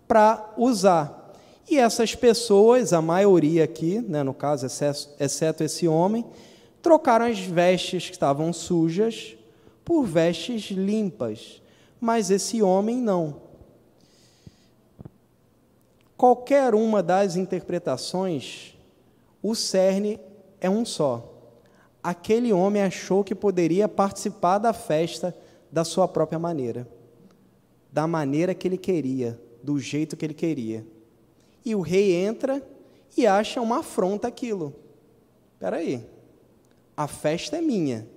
[0.07, 1.33] para usar.
[1.69, 4.65] E essas pessoas, a maioria aqui, né, no caso,
[5.19, 6.23] exceto esse homem,
[6.83, 9.37] trocaram as vestes que estavam sujas
[9.85, 11.61] por vestes limpas.
[11.99, 13.41] Mas esse homem não.
[16.17, 18.77] Qualquer uma das interpretações,
[19.41, 20.19] o cerne
[20.59, 21.31] é um só.
[22.03, 25.35] Aquele homem achou que poderia participar da festa
[25.71, 26.85] da sua própria maneira,
[27.91, 30.85] da maneira que ele queria, do jeito que ele queria.
[31.63, 32.61] E o rei entra
[33.15, 34.75] e acha uma afronta aquilo.
[35.53, 36.05] Espera aí,
[36.95, 38.07] a festa é minha.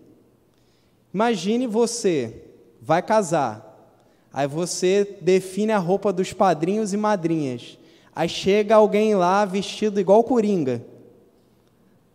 [1.13, 2.45] Imagine você
[2.81, 3.95] vai casar,
[4.33, 7.79] aí você define a roupa dos padrinhos e madrinhas.
[8.15, 10.85] Aí chega alguém lá vestido igual Coringa.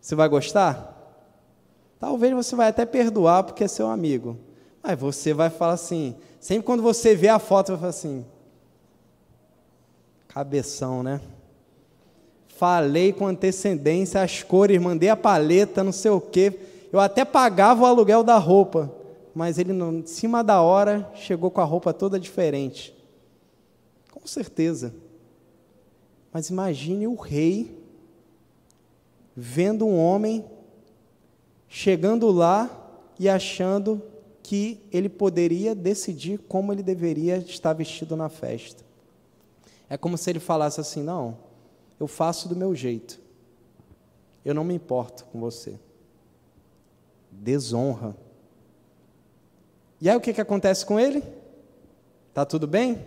[0.00, 0.92] Você vai gostar?
[1.98, 4.36] Talvez você vai até perdoar porque é seu amigo.
[4.82, 8.26] Mas você vai falar assim, sempre quando você vê a foto, vai falar assim:
[10.26, 11.20] cabeção, né?
[12.62, 16.56] Falei com antecedência as cores, mandei a paleta, não sei o quê.
[16.92, 18.88] Eu até pagava o aluguel da roupa,
[19.34, 22.94] mas ele, em cima da hora, chegou com a roupa toda diferente.
[24.12, 24.94] Com certeza.
[26.32, 27.82] Mas imagine o rei
[29.34, 30.44] vendo um homem
[31.68, 32.70] chegando lá
[33.18, 34.00] e achando
[34.40, 38.84] que ele poderia decidir como ele deveria estar vestido na festa.
[39.90, 41.50] É como se ele falasse assim: Não,
[42.02, 43.20] eu faço do meu jeito,
[44.44, 45.78] eu não me importo com você.
[47.30, 48.16] Desonra.
[50.00, 51.22] E aí o que, que acontece com ele?
[52.34, 53.06] Tá tudo bem?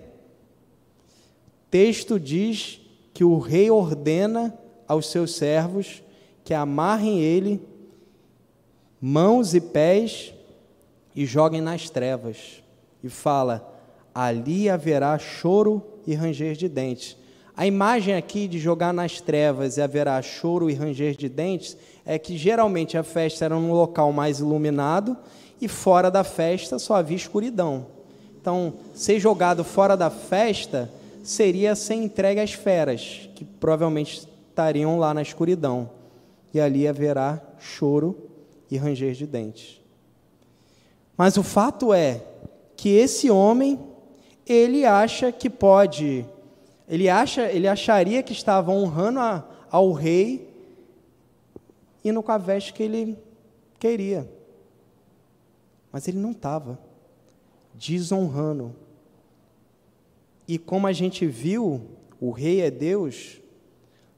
[1.70, 2.80] Texto diz
[3.14, 6.02] que o rei ordena aos seus servos
[6.46, 7.62] que amarrem ele
[9.02, 10.34] mãos e pés
[11.14, 12.64] e joguem nas trevas.
[13.04, 13.78] E fala:
[14.14, 17.25] ali haverá choro e ranger de dentes.
[17.58, 22.20] A imagem aqui de jogar nas trevas e haverá choro e ranger de dentes é
[22.20, 25.16] que geralmente a festa era num local mais iluminado
[25.62, 27.88] e fora da festa só havia escuridão.
[28.40, 30.92] Então, ser jogado fora da festa
[31.24, 35.90] seria ser entregue às feras, que provavelmente estariam lá na escuridão.
[36.54, 38.16] E ali haverá choro
[38.70, 39.82] e ranger de dentes.
[41.18, 42.22] Mas o fato é
[42.76, 43.80] que esse homem,
[44.46, 46.26] ele acha que pode,
[46.88, 50.54] ele acha, ele acharia que estava honrando a, ao rei
[52.04, 53.18] indo com a veste que ele
[53.80, 54.30] queria.
[55.92, 56.80] Mas ele não estava
[57.74, 58.76] desonrando
[60.48, 61.82] e como a gente viu,
[62.20, 63.42] o Rei é Deus,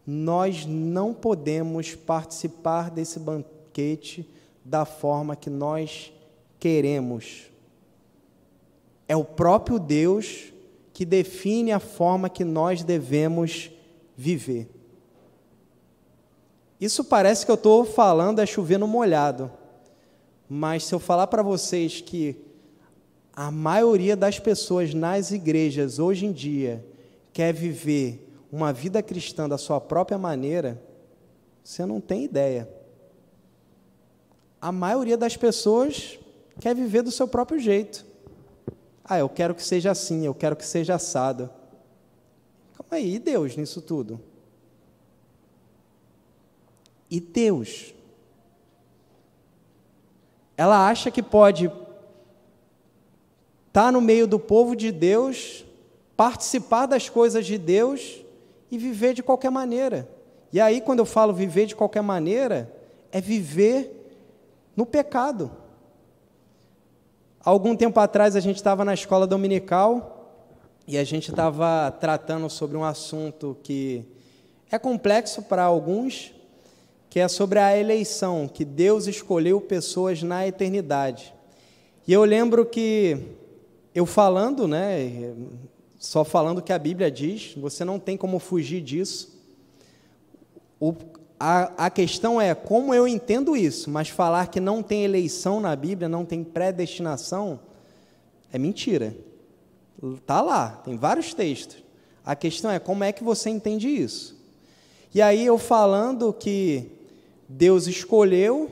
[0.06, 4.30] nós não podemos participar desse banquete
[4.64, 6.12] da forma que nós
[6.60, 7.46] queremos.
[9.08, 10.52] É o próprio Deus
[10.98, 13.70] que define a forma que nós devemos
[14.16, 14.68] viver.
[16.82, 19.52] Isso parece que eu estou falando é chover no molhado,
[20.50, 22.36] mas se eu falar para vocês que
[23.32, 26.84] a maioria das pessoas nas igrejas hoje em dia
[27.32, 30.82] quer viver uma vida cristã da sua própria maneira,
[31.64, 32.68] você não tem ideia.
[34.60, 36.18] A maioria das pessoas
[36.60, 38.07] quer viver do seu próprio jeito.
[39.08, 41.50] Ah, eu quero que seja assim, eu quero que seja assado.
[42.74, 44.20] Calma aí, e Deus nisso tudo?
[47.10, 47.94] E Deus?
[50.58, 51.82] Ela acha que pode estar
[53.72, 55.64] tá no meio do povo de Deus,
[56.18, 58.22] participar das coisas de Deus
[58.70, 60.10] e viver de qualquer maneira.
[60.52, 62.74] E aí, quando eu falo viver de qualquer maneira,
[63.12, 63.94] é viver
[64.76, 65.52] no pecado.
[67.48, 70.36] Algum tempo atrás a gente estava na escola dominical
[70.86, 74.04] e a gente estava tratando sobre um assunto que
[74.70, 76.34] é complexo para alguns,
[77.10, 81.34] que é sobre a eleição, que Deus escolheu pessoas na eternidade.
[82.06, 83.18] E eu lembro que
[83.96, 85.34] eu falando, né,
[85.98, 89.42] só falando o que a Bíblia diz, você não tem como fugir disso.
[90.78, 90.94] O,
[91.40, 95.76] a, a questão é como eu entendo isso, mas falar que não tem eleição na
[95.76, 97.60] Bíblia, não tem predestinação,
[98.52, 99.16] é mentira.
[100.16, 101.84] Está lá, tem vários textos.
[102.26, 104.36] A questão é como é que você entende isso.
[105.14, 106.92] E aí eu falando que
[107.48, 108.70] Deus escolheu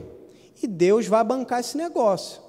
[0.62, 2.40] e Deus vai bancar esse negócio.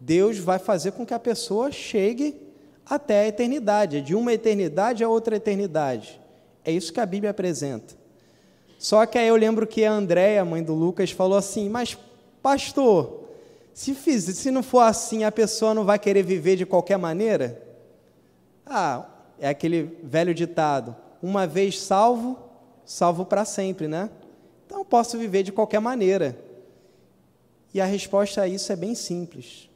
[0.00, 2.36] Deus vai fazer com que a pessoa chegue
[2.84, 6.20] até a eternidade, de uma eternidade a outra eternidade.
[6.64, 8.01] É isso que a Bíblia apresenta.
[8.82, 11.96] Só que aí eu lembro que a Andréia, mãe do Lucas, falou assim: Mas,
[12.42, 13.28] pastor,
[13.72, 17.62] se, fiz, se não for assim, a pessoa não vai querer viver de qualquer maneira?
[18.66, 19.06] Ah,
[19.38, 22.36] é aquele velho ditado: uma vez salvo,
[22.84, 24.10] salvo para sempre, né?
[24.66, 26.36] Então eu posso viver de qualquer maneira.
[27.72, 29.70] E a resposta a isso é bem simples.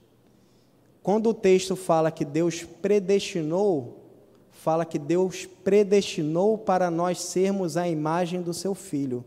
[1.01, 4.06] Quando o texto fala que Deus predestinou,
[4.67, 9.25] fala que Deus predestinou para nós sermos a imagem do seu filho.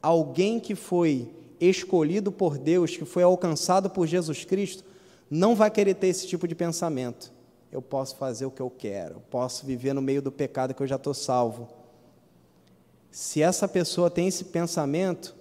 [0.00, 1.28] Alguém que foi
[1.60, 4.84] escolhido por Deus, que foi alcançado por Jesus Cristo,
[5.30, 7.30] não vai querer ter esse tipo de pensamento.
[7.70, 10.82] Eu posso fazer o que eu quero, eu posso viver no meio do pecado que
[10.82, 11.68] eu já estou salvo.
[13.10, 15.36] Se essa pessoa tem esse pensamento,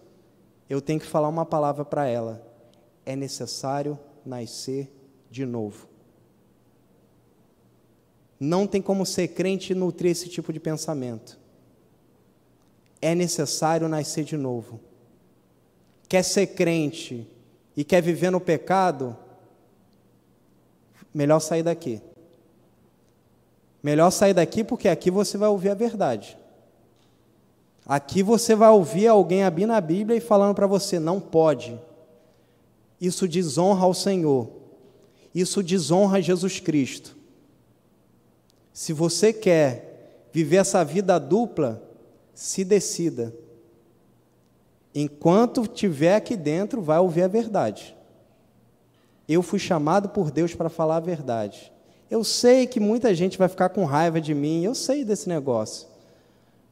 [0.70, 2.46] eu tenho que falar uma palavra para ela:
[3.06, 4.94] é necessário nascer
[5.30, 5.91] de novo.
[8.44, 11.40] Não tem como ser crente e nutrir esse tipo de pensamento.
[13.00, 14.80] É necessário nascer de novo.
[16.10, 17.28] Quer ser crente
[17.78, 19.16] e quer viver no pecado?
[21.14, 22.02] Melhor sair daqui.
[23.84, 26.36] Melhor sair daqui porque aqui você vai ouvir a verdade.
[27.86, 31.80] Aqui você vai ouvir alguém abrir na Bíblia e falando para você: não pode.
[33.00, 34.50] Isso desonra ao Senhor.
[35.32, 37.21] Isso desonra Jesus Cristo.
[38.74, 41.82] Se você quer viver essa vida dupla,
[42.34, 43.34] se decida.
[44.94, 47.96] Enquanto estiver aqui dentro, vai ouvir a verdade.
[49.28, 51.72] Eu fui chamado por Deus para falar a verdade.
[52.10, 55.88] Eu sei que muita gente vai ficar com raiva de mim, eu sei desse negócio.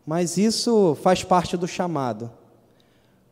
[0.05, 2.29] Mas isso faz parte do chamado.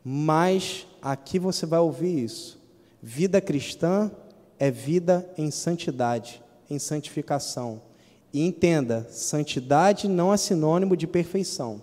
[0.04, 2.58] Mas aqui você vai ouvir isso.
[3.02, 4.10] Vida cristã
[4.58, 7.82] é vida em santidade, em santificação.
[8.38, 11.82] E entenda, santidade não é sinônimo de perfeição.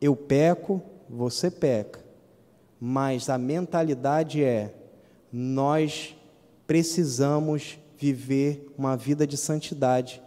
[0.00, 2.00] Eu peco, você peca.
[2.80, 4.74] Mas a mentalidade é:
[5.32, 6.16] nós
[6.66, 10.20] precisamos viver uma vida de santidade,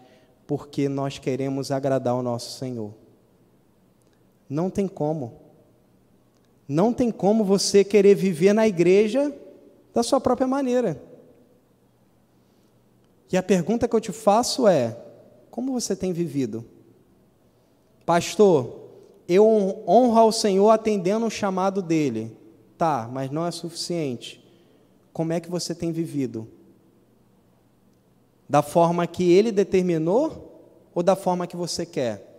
[0.47, 2.93] porque nós queremos agradar o nosso Senhor.
[4.47, 5.33] Não tem como.
[6.65, 9.35] Não tem como você querer viver na igreja
[9.93, 11.11] da sua própria maneira.
[13.33, 14.95] E a pergunta que eu te faço é:
[15.49, 16.63] como você tem vivido?
[18.05, 18.91] Pastor,
[19.27, 19.43] eu
[19.87, 22.37] honro ao Senhor atendendo o chamado dele.
[22.77, 24.39] Tá, mas não é suficiente.
[25.11, 26.47] Como é que você tem vivido?
[28.47, 30.61] Da forma que ele determinou
[30.93, 32.29] ou da forma que você quer?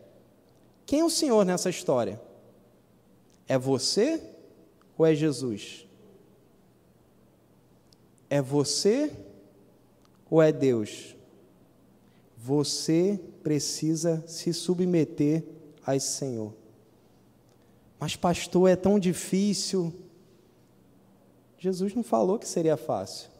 [0.87, 2.21] Quem é o Senhor nessa história?
[3.49, 4.23] É você
[4.97, 5.89] ou é Jesus?
[8.31, 9.13] É você
[10.35, 11.15] ou é Deus?
[12.37, 15.45] Você precisa se submeter
[15.87, 16.53] a esse Senhor.
[18.01, 19.95] Mas, pastor, é tão difícil.
[21.57, 23.31] Jesus não falou que seria fácil.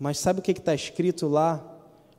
[0.00, 1.64] Mas sabe o que está escrito lá?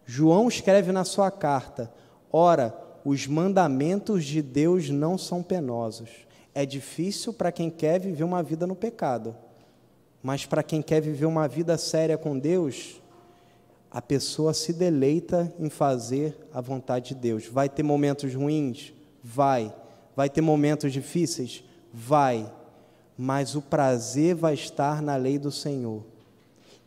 [0.05, 1.93] João escreve na sua carta:
[2.31, 2.73] Ora,
[3.03, 6.09] os mandamentos de Deus não são penosos.
[6.53, 9.35] É difícil para quem quer viver uma vida no pecado.
[10.26, 12.99] Mas para quem quer viver uma vida séria com Deus,
[13.91, 17.45] a pessoa se deleita em fazer a vontade de Deus.
[17.45, 18.91] Vai ter momentos ruins?
[19.23, 19.71] Vai.
[20.15, 21.63] Vai ter momentos difíceis?
[21.93, 22.51] Vai.
[23.15, 26.03] Mas o prazer vai estar na lei do Senhor.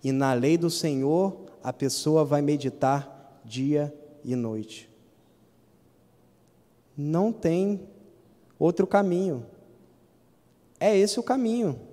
[0.02, 4.90] E na lei do Senhor, a pessoa vai meditar dia e noite.
[6.96, 7.82] Não tem
[8.58, 9.46] outro caminho.
[10.80, 11.86] É esse o caminho.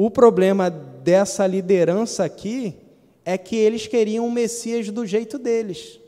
[0.00, 2.76] O problema dessa liderança aqui
[3.24, 5.98] é que eles queriam um Messias do jeito deles.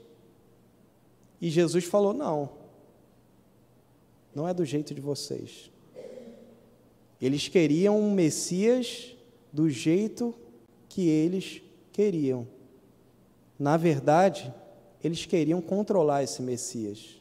[1.41, 2.51] E Jesus falou: não,
[4.33, 5.73] não é do jeito de vocês.
[7.21, 9.17] Eles queriam um Messias
[9.53, 10.33] do jeito
[10.89, 11.61] que eles
[11.93, 12.47] queriam.
[13.59, 14.55] Na verdade,
[15.03, 17.21] eles queriam controlar esse Messias.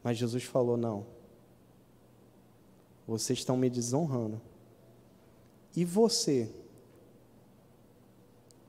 [0.00, 1.04] Mas Jesus falou: não,
[3.04, 4.40] vocês estão me desonrando.
[5.76, 6.50] E você?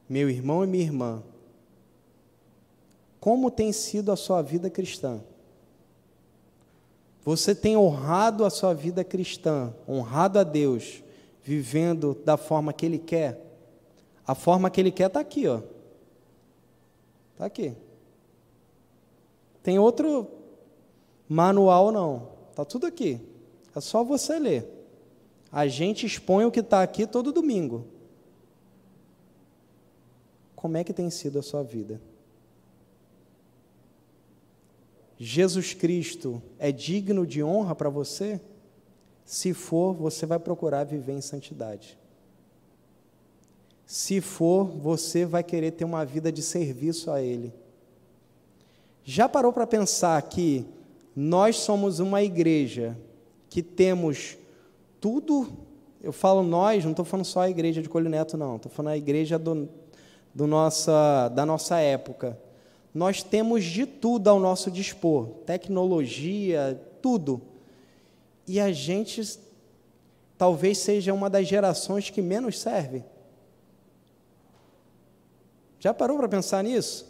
[0.10, 1.24] meu irmão e minha irmã,
[3.20, 5.22] como tem sido a sua vida cristã?
[7.24, 11.04] Você tem honrado a sua vida cristã, honrado a Deus,
[11.44, 13.40] vivendo da forma que Ele quer?
[14.26, 15.62] A forma que Ele quer está aqui, ó.
[17.34, 17.76] Está aqui.
[19.62, 20.28] Tem outro
[21.28, 22.30] manual, não.
[22.50, 23.20] Está tudo aqui.
[23.76, 24.79] É só você ler.
[25.52, 27.88] A gente expõe o que está aqui todo domingo.
[30.56, 32.02] Como é que tem sido a sua vida?
[35.18, 38.40] Jesus Cristo é digno de honra para você?
[39.26, 41.98] Se for, você vai procurar viver em santidade.
[43.86, 47.54] Se for, você vai querer ter uma vida de serviço a Ele.
[49.04, 50.66] Já parou para pensar que
[51.16, 52.98] nós somos uma igreja
[53.50, 54.38] que temos
[55.00, 55.48] tudo?
[56.02, 58.56] Eu falo nós, não estou falando só a igreja de Colho Neto, não.
[58.56, 59.68] Estou falando a igreja do,
[60.34, 62.40] do nossa, da nossa época.
[62.94, 67.42] Nós temos de tudo ao nosso dispor, tecnologia, tudo.
[68.48, 69.40] E a gente
[70.38, 73.04] talvez seja uma das gerações que menos serve.
[75.80, 77.06] Já parou para pensar nisso?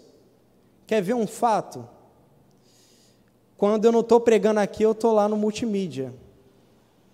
[0.85, 1.87] Quer ver um fato?
[3.55, 6.13] Quando eu não estou pregando aqui, eu estou lá no multimídia.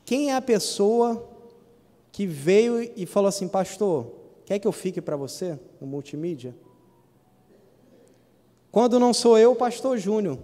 [0.05, 1.27] Quem é a pessoa
[2.11, 6.55] que veio e falou assim, pastor, Quer que eu fique para você no multimídia?
[8.71, 10.37] Quando não sou eu, pastor Júnior.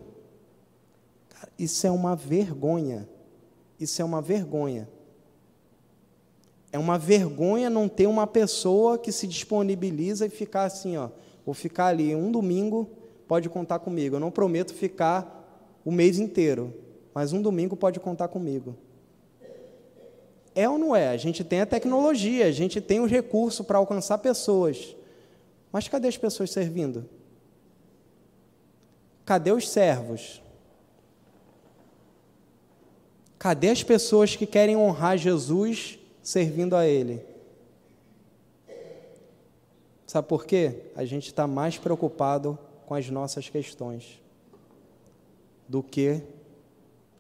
[1.57, 3.07] Isso é uma vergonha.
[3.80, 4.89] Isso é uma vergonha.
[6.72, 11.09] É uma vergonha não ter uma pessoa que se disponibiliza e ficar assim, ó,
[11.45, 12.89] vou ficar ali um domingo,
[13.28, 14.16] pode contar comigo.
[14.16, 16.74] Eu não prometo ficar o mês inteiro,
[17.14, 18.76] mas um domingo pode contar comigo.
[20.53, 21.09] É ou não é?
[21.09, 24.95] A gente tem a tecnologia, a gente tem os recursos para alcançar pessoas.
[25.71, 27.09] Mas cadê as pessoas servindo?
[29.25, 30.41] Cadê os servos?
[33.39, 37.25] Cadê as pessoas que querem honrar Jesus servindo a Ele?
[40.05, 40.91] Sabe por quê?
[40.93, 44.21] A gente está mais preocupado com as nossas questões
[45.65, 46.21] do que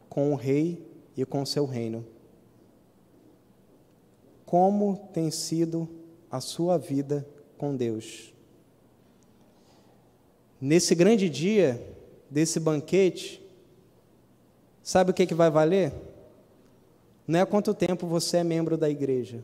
[0.09, 2.05] com o Rei e com o seu reino
[4.51, 5.87] como tem sido
[6.29, 7.25] a sua vida
[7.57, 8.33] com Deus.
[10.59, 11.81] Nesse grande dia
[12.29, 13.41] desse banquete,
[14.83, 15.93] sabe o que, que vai valer?
[17.25, 19.41] Não é quanto tempo você é membro da igreja,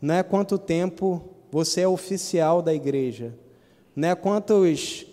[0.00, 3.34] não é quanto tempo você é oficial da igreja,
[3.96, 5.06] não é quantos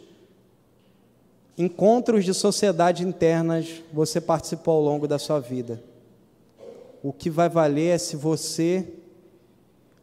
[1.57, 5.81] encontros de sociedade internas você participou ao longo da sua vida
[7.03, 8.87] o que vai valer é se você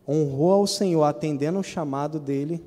[0.06, 2.62] honrou ao Senhor atendendo o chamado dele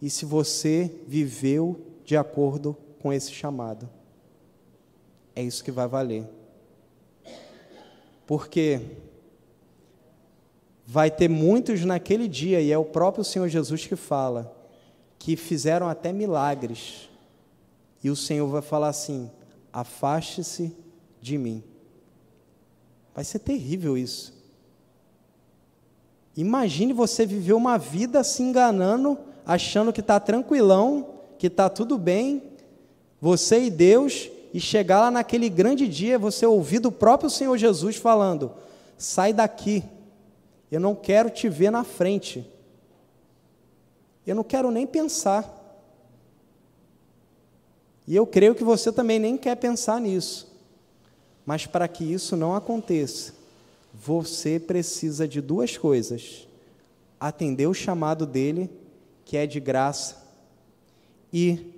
[0.00, 3.88] e se você viveu de acordo com esse chamado.
[5.34, 6.28] É isso que vai valer.
[8.26, 8.80] Porque
[10.86, 14.54] vai ter muitos naquele dia, e é o próprio Senhor Jesus que fala,
[15.18, 17.08] que fizeram até milagres.
[18.04, 19.30] E o Senhor vai falar assim:
[19.72, 20.76] afaste-se
[21.20, 21.62] de mim.
[23.14, 24.32] Vai ser terrível isso.
[26.36, 31.06] Imagine você viver uma vida se enganando, achando que está tranquilão,
[31.38, 32.42] que está tudo bem,
[33.20, 37.96] você e Deus, e chegar lá naquele grande dia, você ouvir do próprio Senhor Jesus
[37.96, 38.52] falando:
[38.96, 39.84] sai daqui,
[40.70, 42.48] eu não quero te ver na frente,
[44.26, 45.58] eu não quero nem pensar.
[48.06, 50.49] E eu creio que você também nem quer pensar nisso.
[51.44, 53.34] Mas para que isso não aconteça,
[53.92, 56.46] você precisa de duas coisas:
[57.18, 58.70] atender o chamado dele
[59.24, 60.26] que é de graça,
[61.32, 61.72] e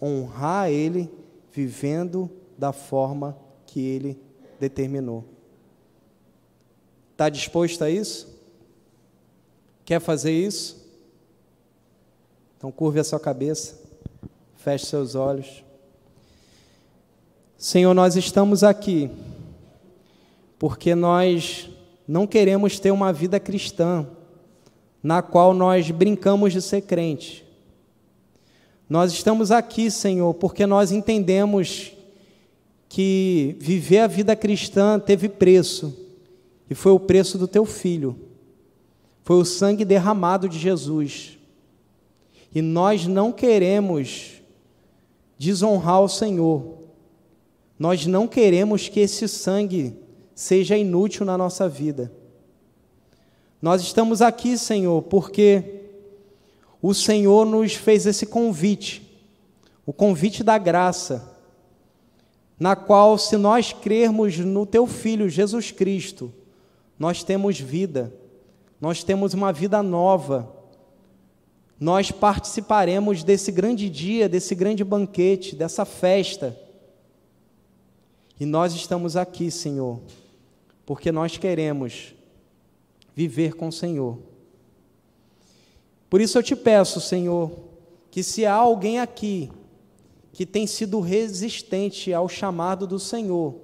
[0.00, 1.10] honrar Ele
[1.50, 3.36] vivendo da forma
[3.66, 4.16] que Ele
[4.60, 5.24] determinou.
[7.10, 8.32] Está disposto a isso?
[9.84, 10.88] Quer fazer isso?
[12.56, 13.76] Então curve a sua cabeça,
[14.56, 15.63] feche seus olhos.
[17.64, 19.10] Senhor, nós estamos aqui
[20.58, 21.70] porque nós
[22.06, 24.06] não queremos ter uma vida cristã
[25.02, 27.42] na qual nós brincamos de ser crente.
[28.86, 31.92] Nós estamos aqui, Senhor, porque nós entendemos
[32.86, 35.96] que viver a vida cristã teve preço,
[36.68, 38.14] e foi o preço do teu filho,
[39.22, 41.38] foi o sangue derramado de Jesus.
[42.54, 44.32] E nós não queremos
[45.38, 46.83] desonrar o Senhor,
[47.78, 49.96] nós não queremos que esse sangue
[50.34, 52.12] seja inútil na nossa vida.
[53.60, 55.82] Nós estamos aqui, Senhor, porque
[56.82, 59.18] o Senhor nos fez esse convite,
[59.86, 61.32] o convite da graça,
[62.58, 66.32] na qual, se nós crermos no Teu Filho Jesus Cristo,
[66.98, 68.12] nós temos vida,
[68.80, 70.52] nós temos uma vida nova,
[71.80, 76.56] nós participaremos desse grande dia, desse grande banquete, dessa festa.
[78.38, 80.00] E nós estamos aqui, Senhor,
[80.84, 82.14] porque nós queremos
[83.14, 84.18] viver com o Senhor.
[86.10, 87.50] Por isso eu te peço, Senhor,
[88.10, 89.50] que se há alguém aqui
[90.32, 93.54] que tem sido resistente ao chamado do Senhor,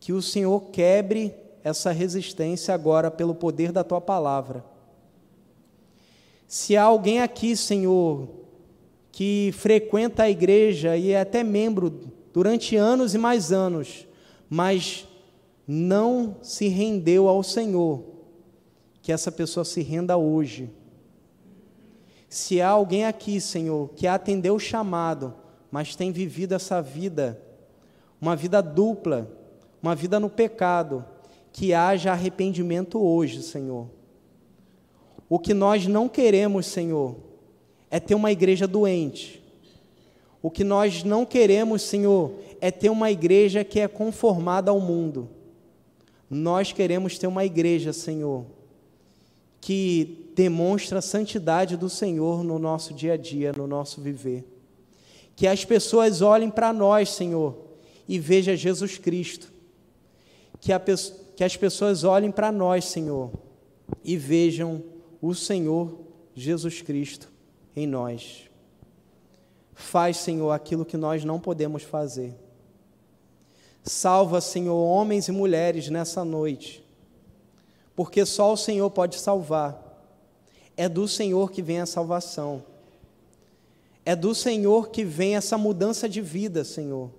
[0.00, 1.32] que o Senhor quebre
[1.62, 4.64] essa resistência agora pelo poder da tua palavra.
[6.48, 8.28] Se há alguém aqui, Senhor,
[9.12, 14.06] que frequenta a igreja e é até membro durante anos e mais anos,
[14.46, 15.08] mas
[15.66, 18.04] não se rendeu ao Senhor,
[19.00, 20.70] que essa pessoa se renda hoje
[22.28, 25.32] se há alguém aqui, Senhor, que atendeu o chamado,
[25.70, 27.40] mas tem vivido essa vida,
[28.20, 29.30] uma vida dupla,
[29.82, 31.02] uma vida no pecado,
[31.50, 33.88] que haja arrependimento hoje, Senhor.
[35.30, 37.16] O que nós não queremos, Senhor,
[37.90, 39.42] é ter uma igreja doente.
[40.46, 45.28] O que nós não queremos, Senhor, é ter uma igreja que é conformada ao mundo.
[46.30, 48.46] Nós queremos ter uma igreja, Senhor,
[49.60, 54.44] que demonstra a santidade do Senhor no nosso dia a dia, no nosso viver.
[55.34, 57.56] Que as pessoas olhem para nós, Senhor,
[58.08, 59.52] e vejam Jesus Cristo.
[60.60, 60.80] Que, a,
[61.34, 63.32] que as pessoas olhem para nós, Senhor,
[64.04, 64.80] e vejam
[65.20, 65.98] o Senhor
[66.36, 67.32] Jesus Cristo
[67.74, 68.45] em nós.
[69.76, 72.34] Faz, Senhor, aquilo que nós não podemos fazer.
[73.84, 76.84] Salva, Senhor, homens e mulheres nessa noite
[77.96, 79.82] porque só o Senhor pode salvar.
[80.76, 82.62] É do Senhor que vem a salvação.
[84.04, 87.10] É do Senhor que vem essa mudança de vida, Senhor.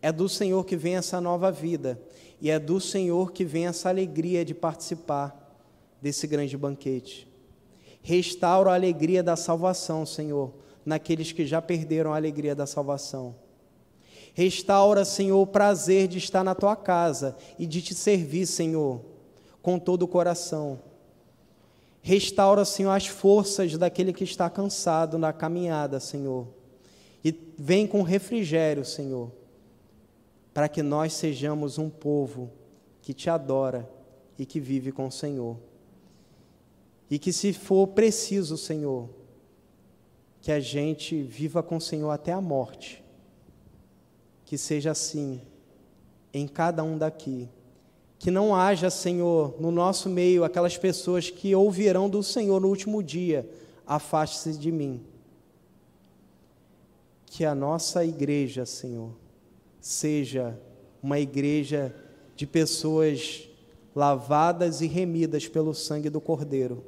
[0.00, 2.00] É do Senhor que vem essa nova vida.
[2.40, 5.54] E é do Senhor que vem essa alegria de participar
[6.00, 7.28] desse grande banquete.
[8.02, 10.52] Restaura a alegria da salvação, Senhor,
[10.86, 13.34] naqueles que já perderam a alegria da salvação.
[14.32, 19.16] Restaura, Senhor, o prazer de estar na tua casa e de te servir, Senhor
[19.66, 20.78] com todo o coração.
[22.00, 26.46] Restaura, Senhor, as forças daquele que está cansado na caminhada, Senhor.
[27.24, 29.28] E vem com refrigério, Senhor,
[30.54, 32.48] para que nós sejamos um povo
[33.02, 33.90] que te adora
[34.38, 35.56] e que vive com o Senhor.
[37.10, 39.08] E que, se for preciso, Senhor,
[40.46, 43.02] que a gente viva com o Senhor até a morte.
[44.44, 45.42] Que seja assim
[46.32, 47.48] em cada um daqui
[48.16, 53.02] que não haja, Senhor, no nosso meio aquelas pessoas que ouvirão do Senhor no último
[53.02, 53.44] dia:
[53.84, 55.04] afaste-se de mim.
[57.26, 59.10] Que a nossa igreja, Senhor,
[59.80, 60.56] seja
[61.02, 61.92] uma igreja
[62.36, 63.48] de pessoas
[63.96, 66.84] lavadas e remidas pelo sangue do Cordeiro.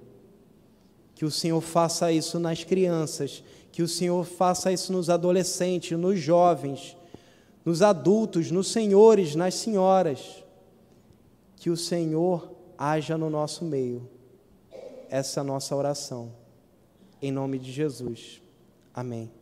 [1.18, 3.42] Que o Senhor faça isso nas crianças,
[3.72, 6.96] que o Senhor faça isso nos adolescentes, nos jovens,
[7.64, 10.44] nos adultos, nos senhores, nas senhoras
[11.56, 14.08] que o Senhor haja no nosso meio.
[15.10, 16.32] Essa é a nossa oração.
[17.20, 18.40] Em nome de Jesus.
[18.94, 19.37] Amém.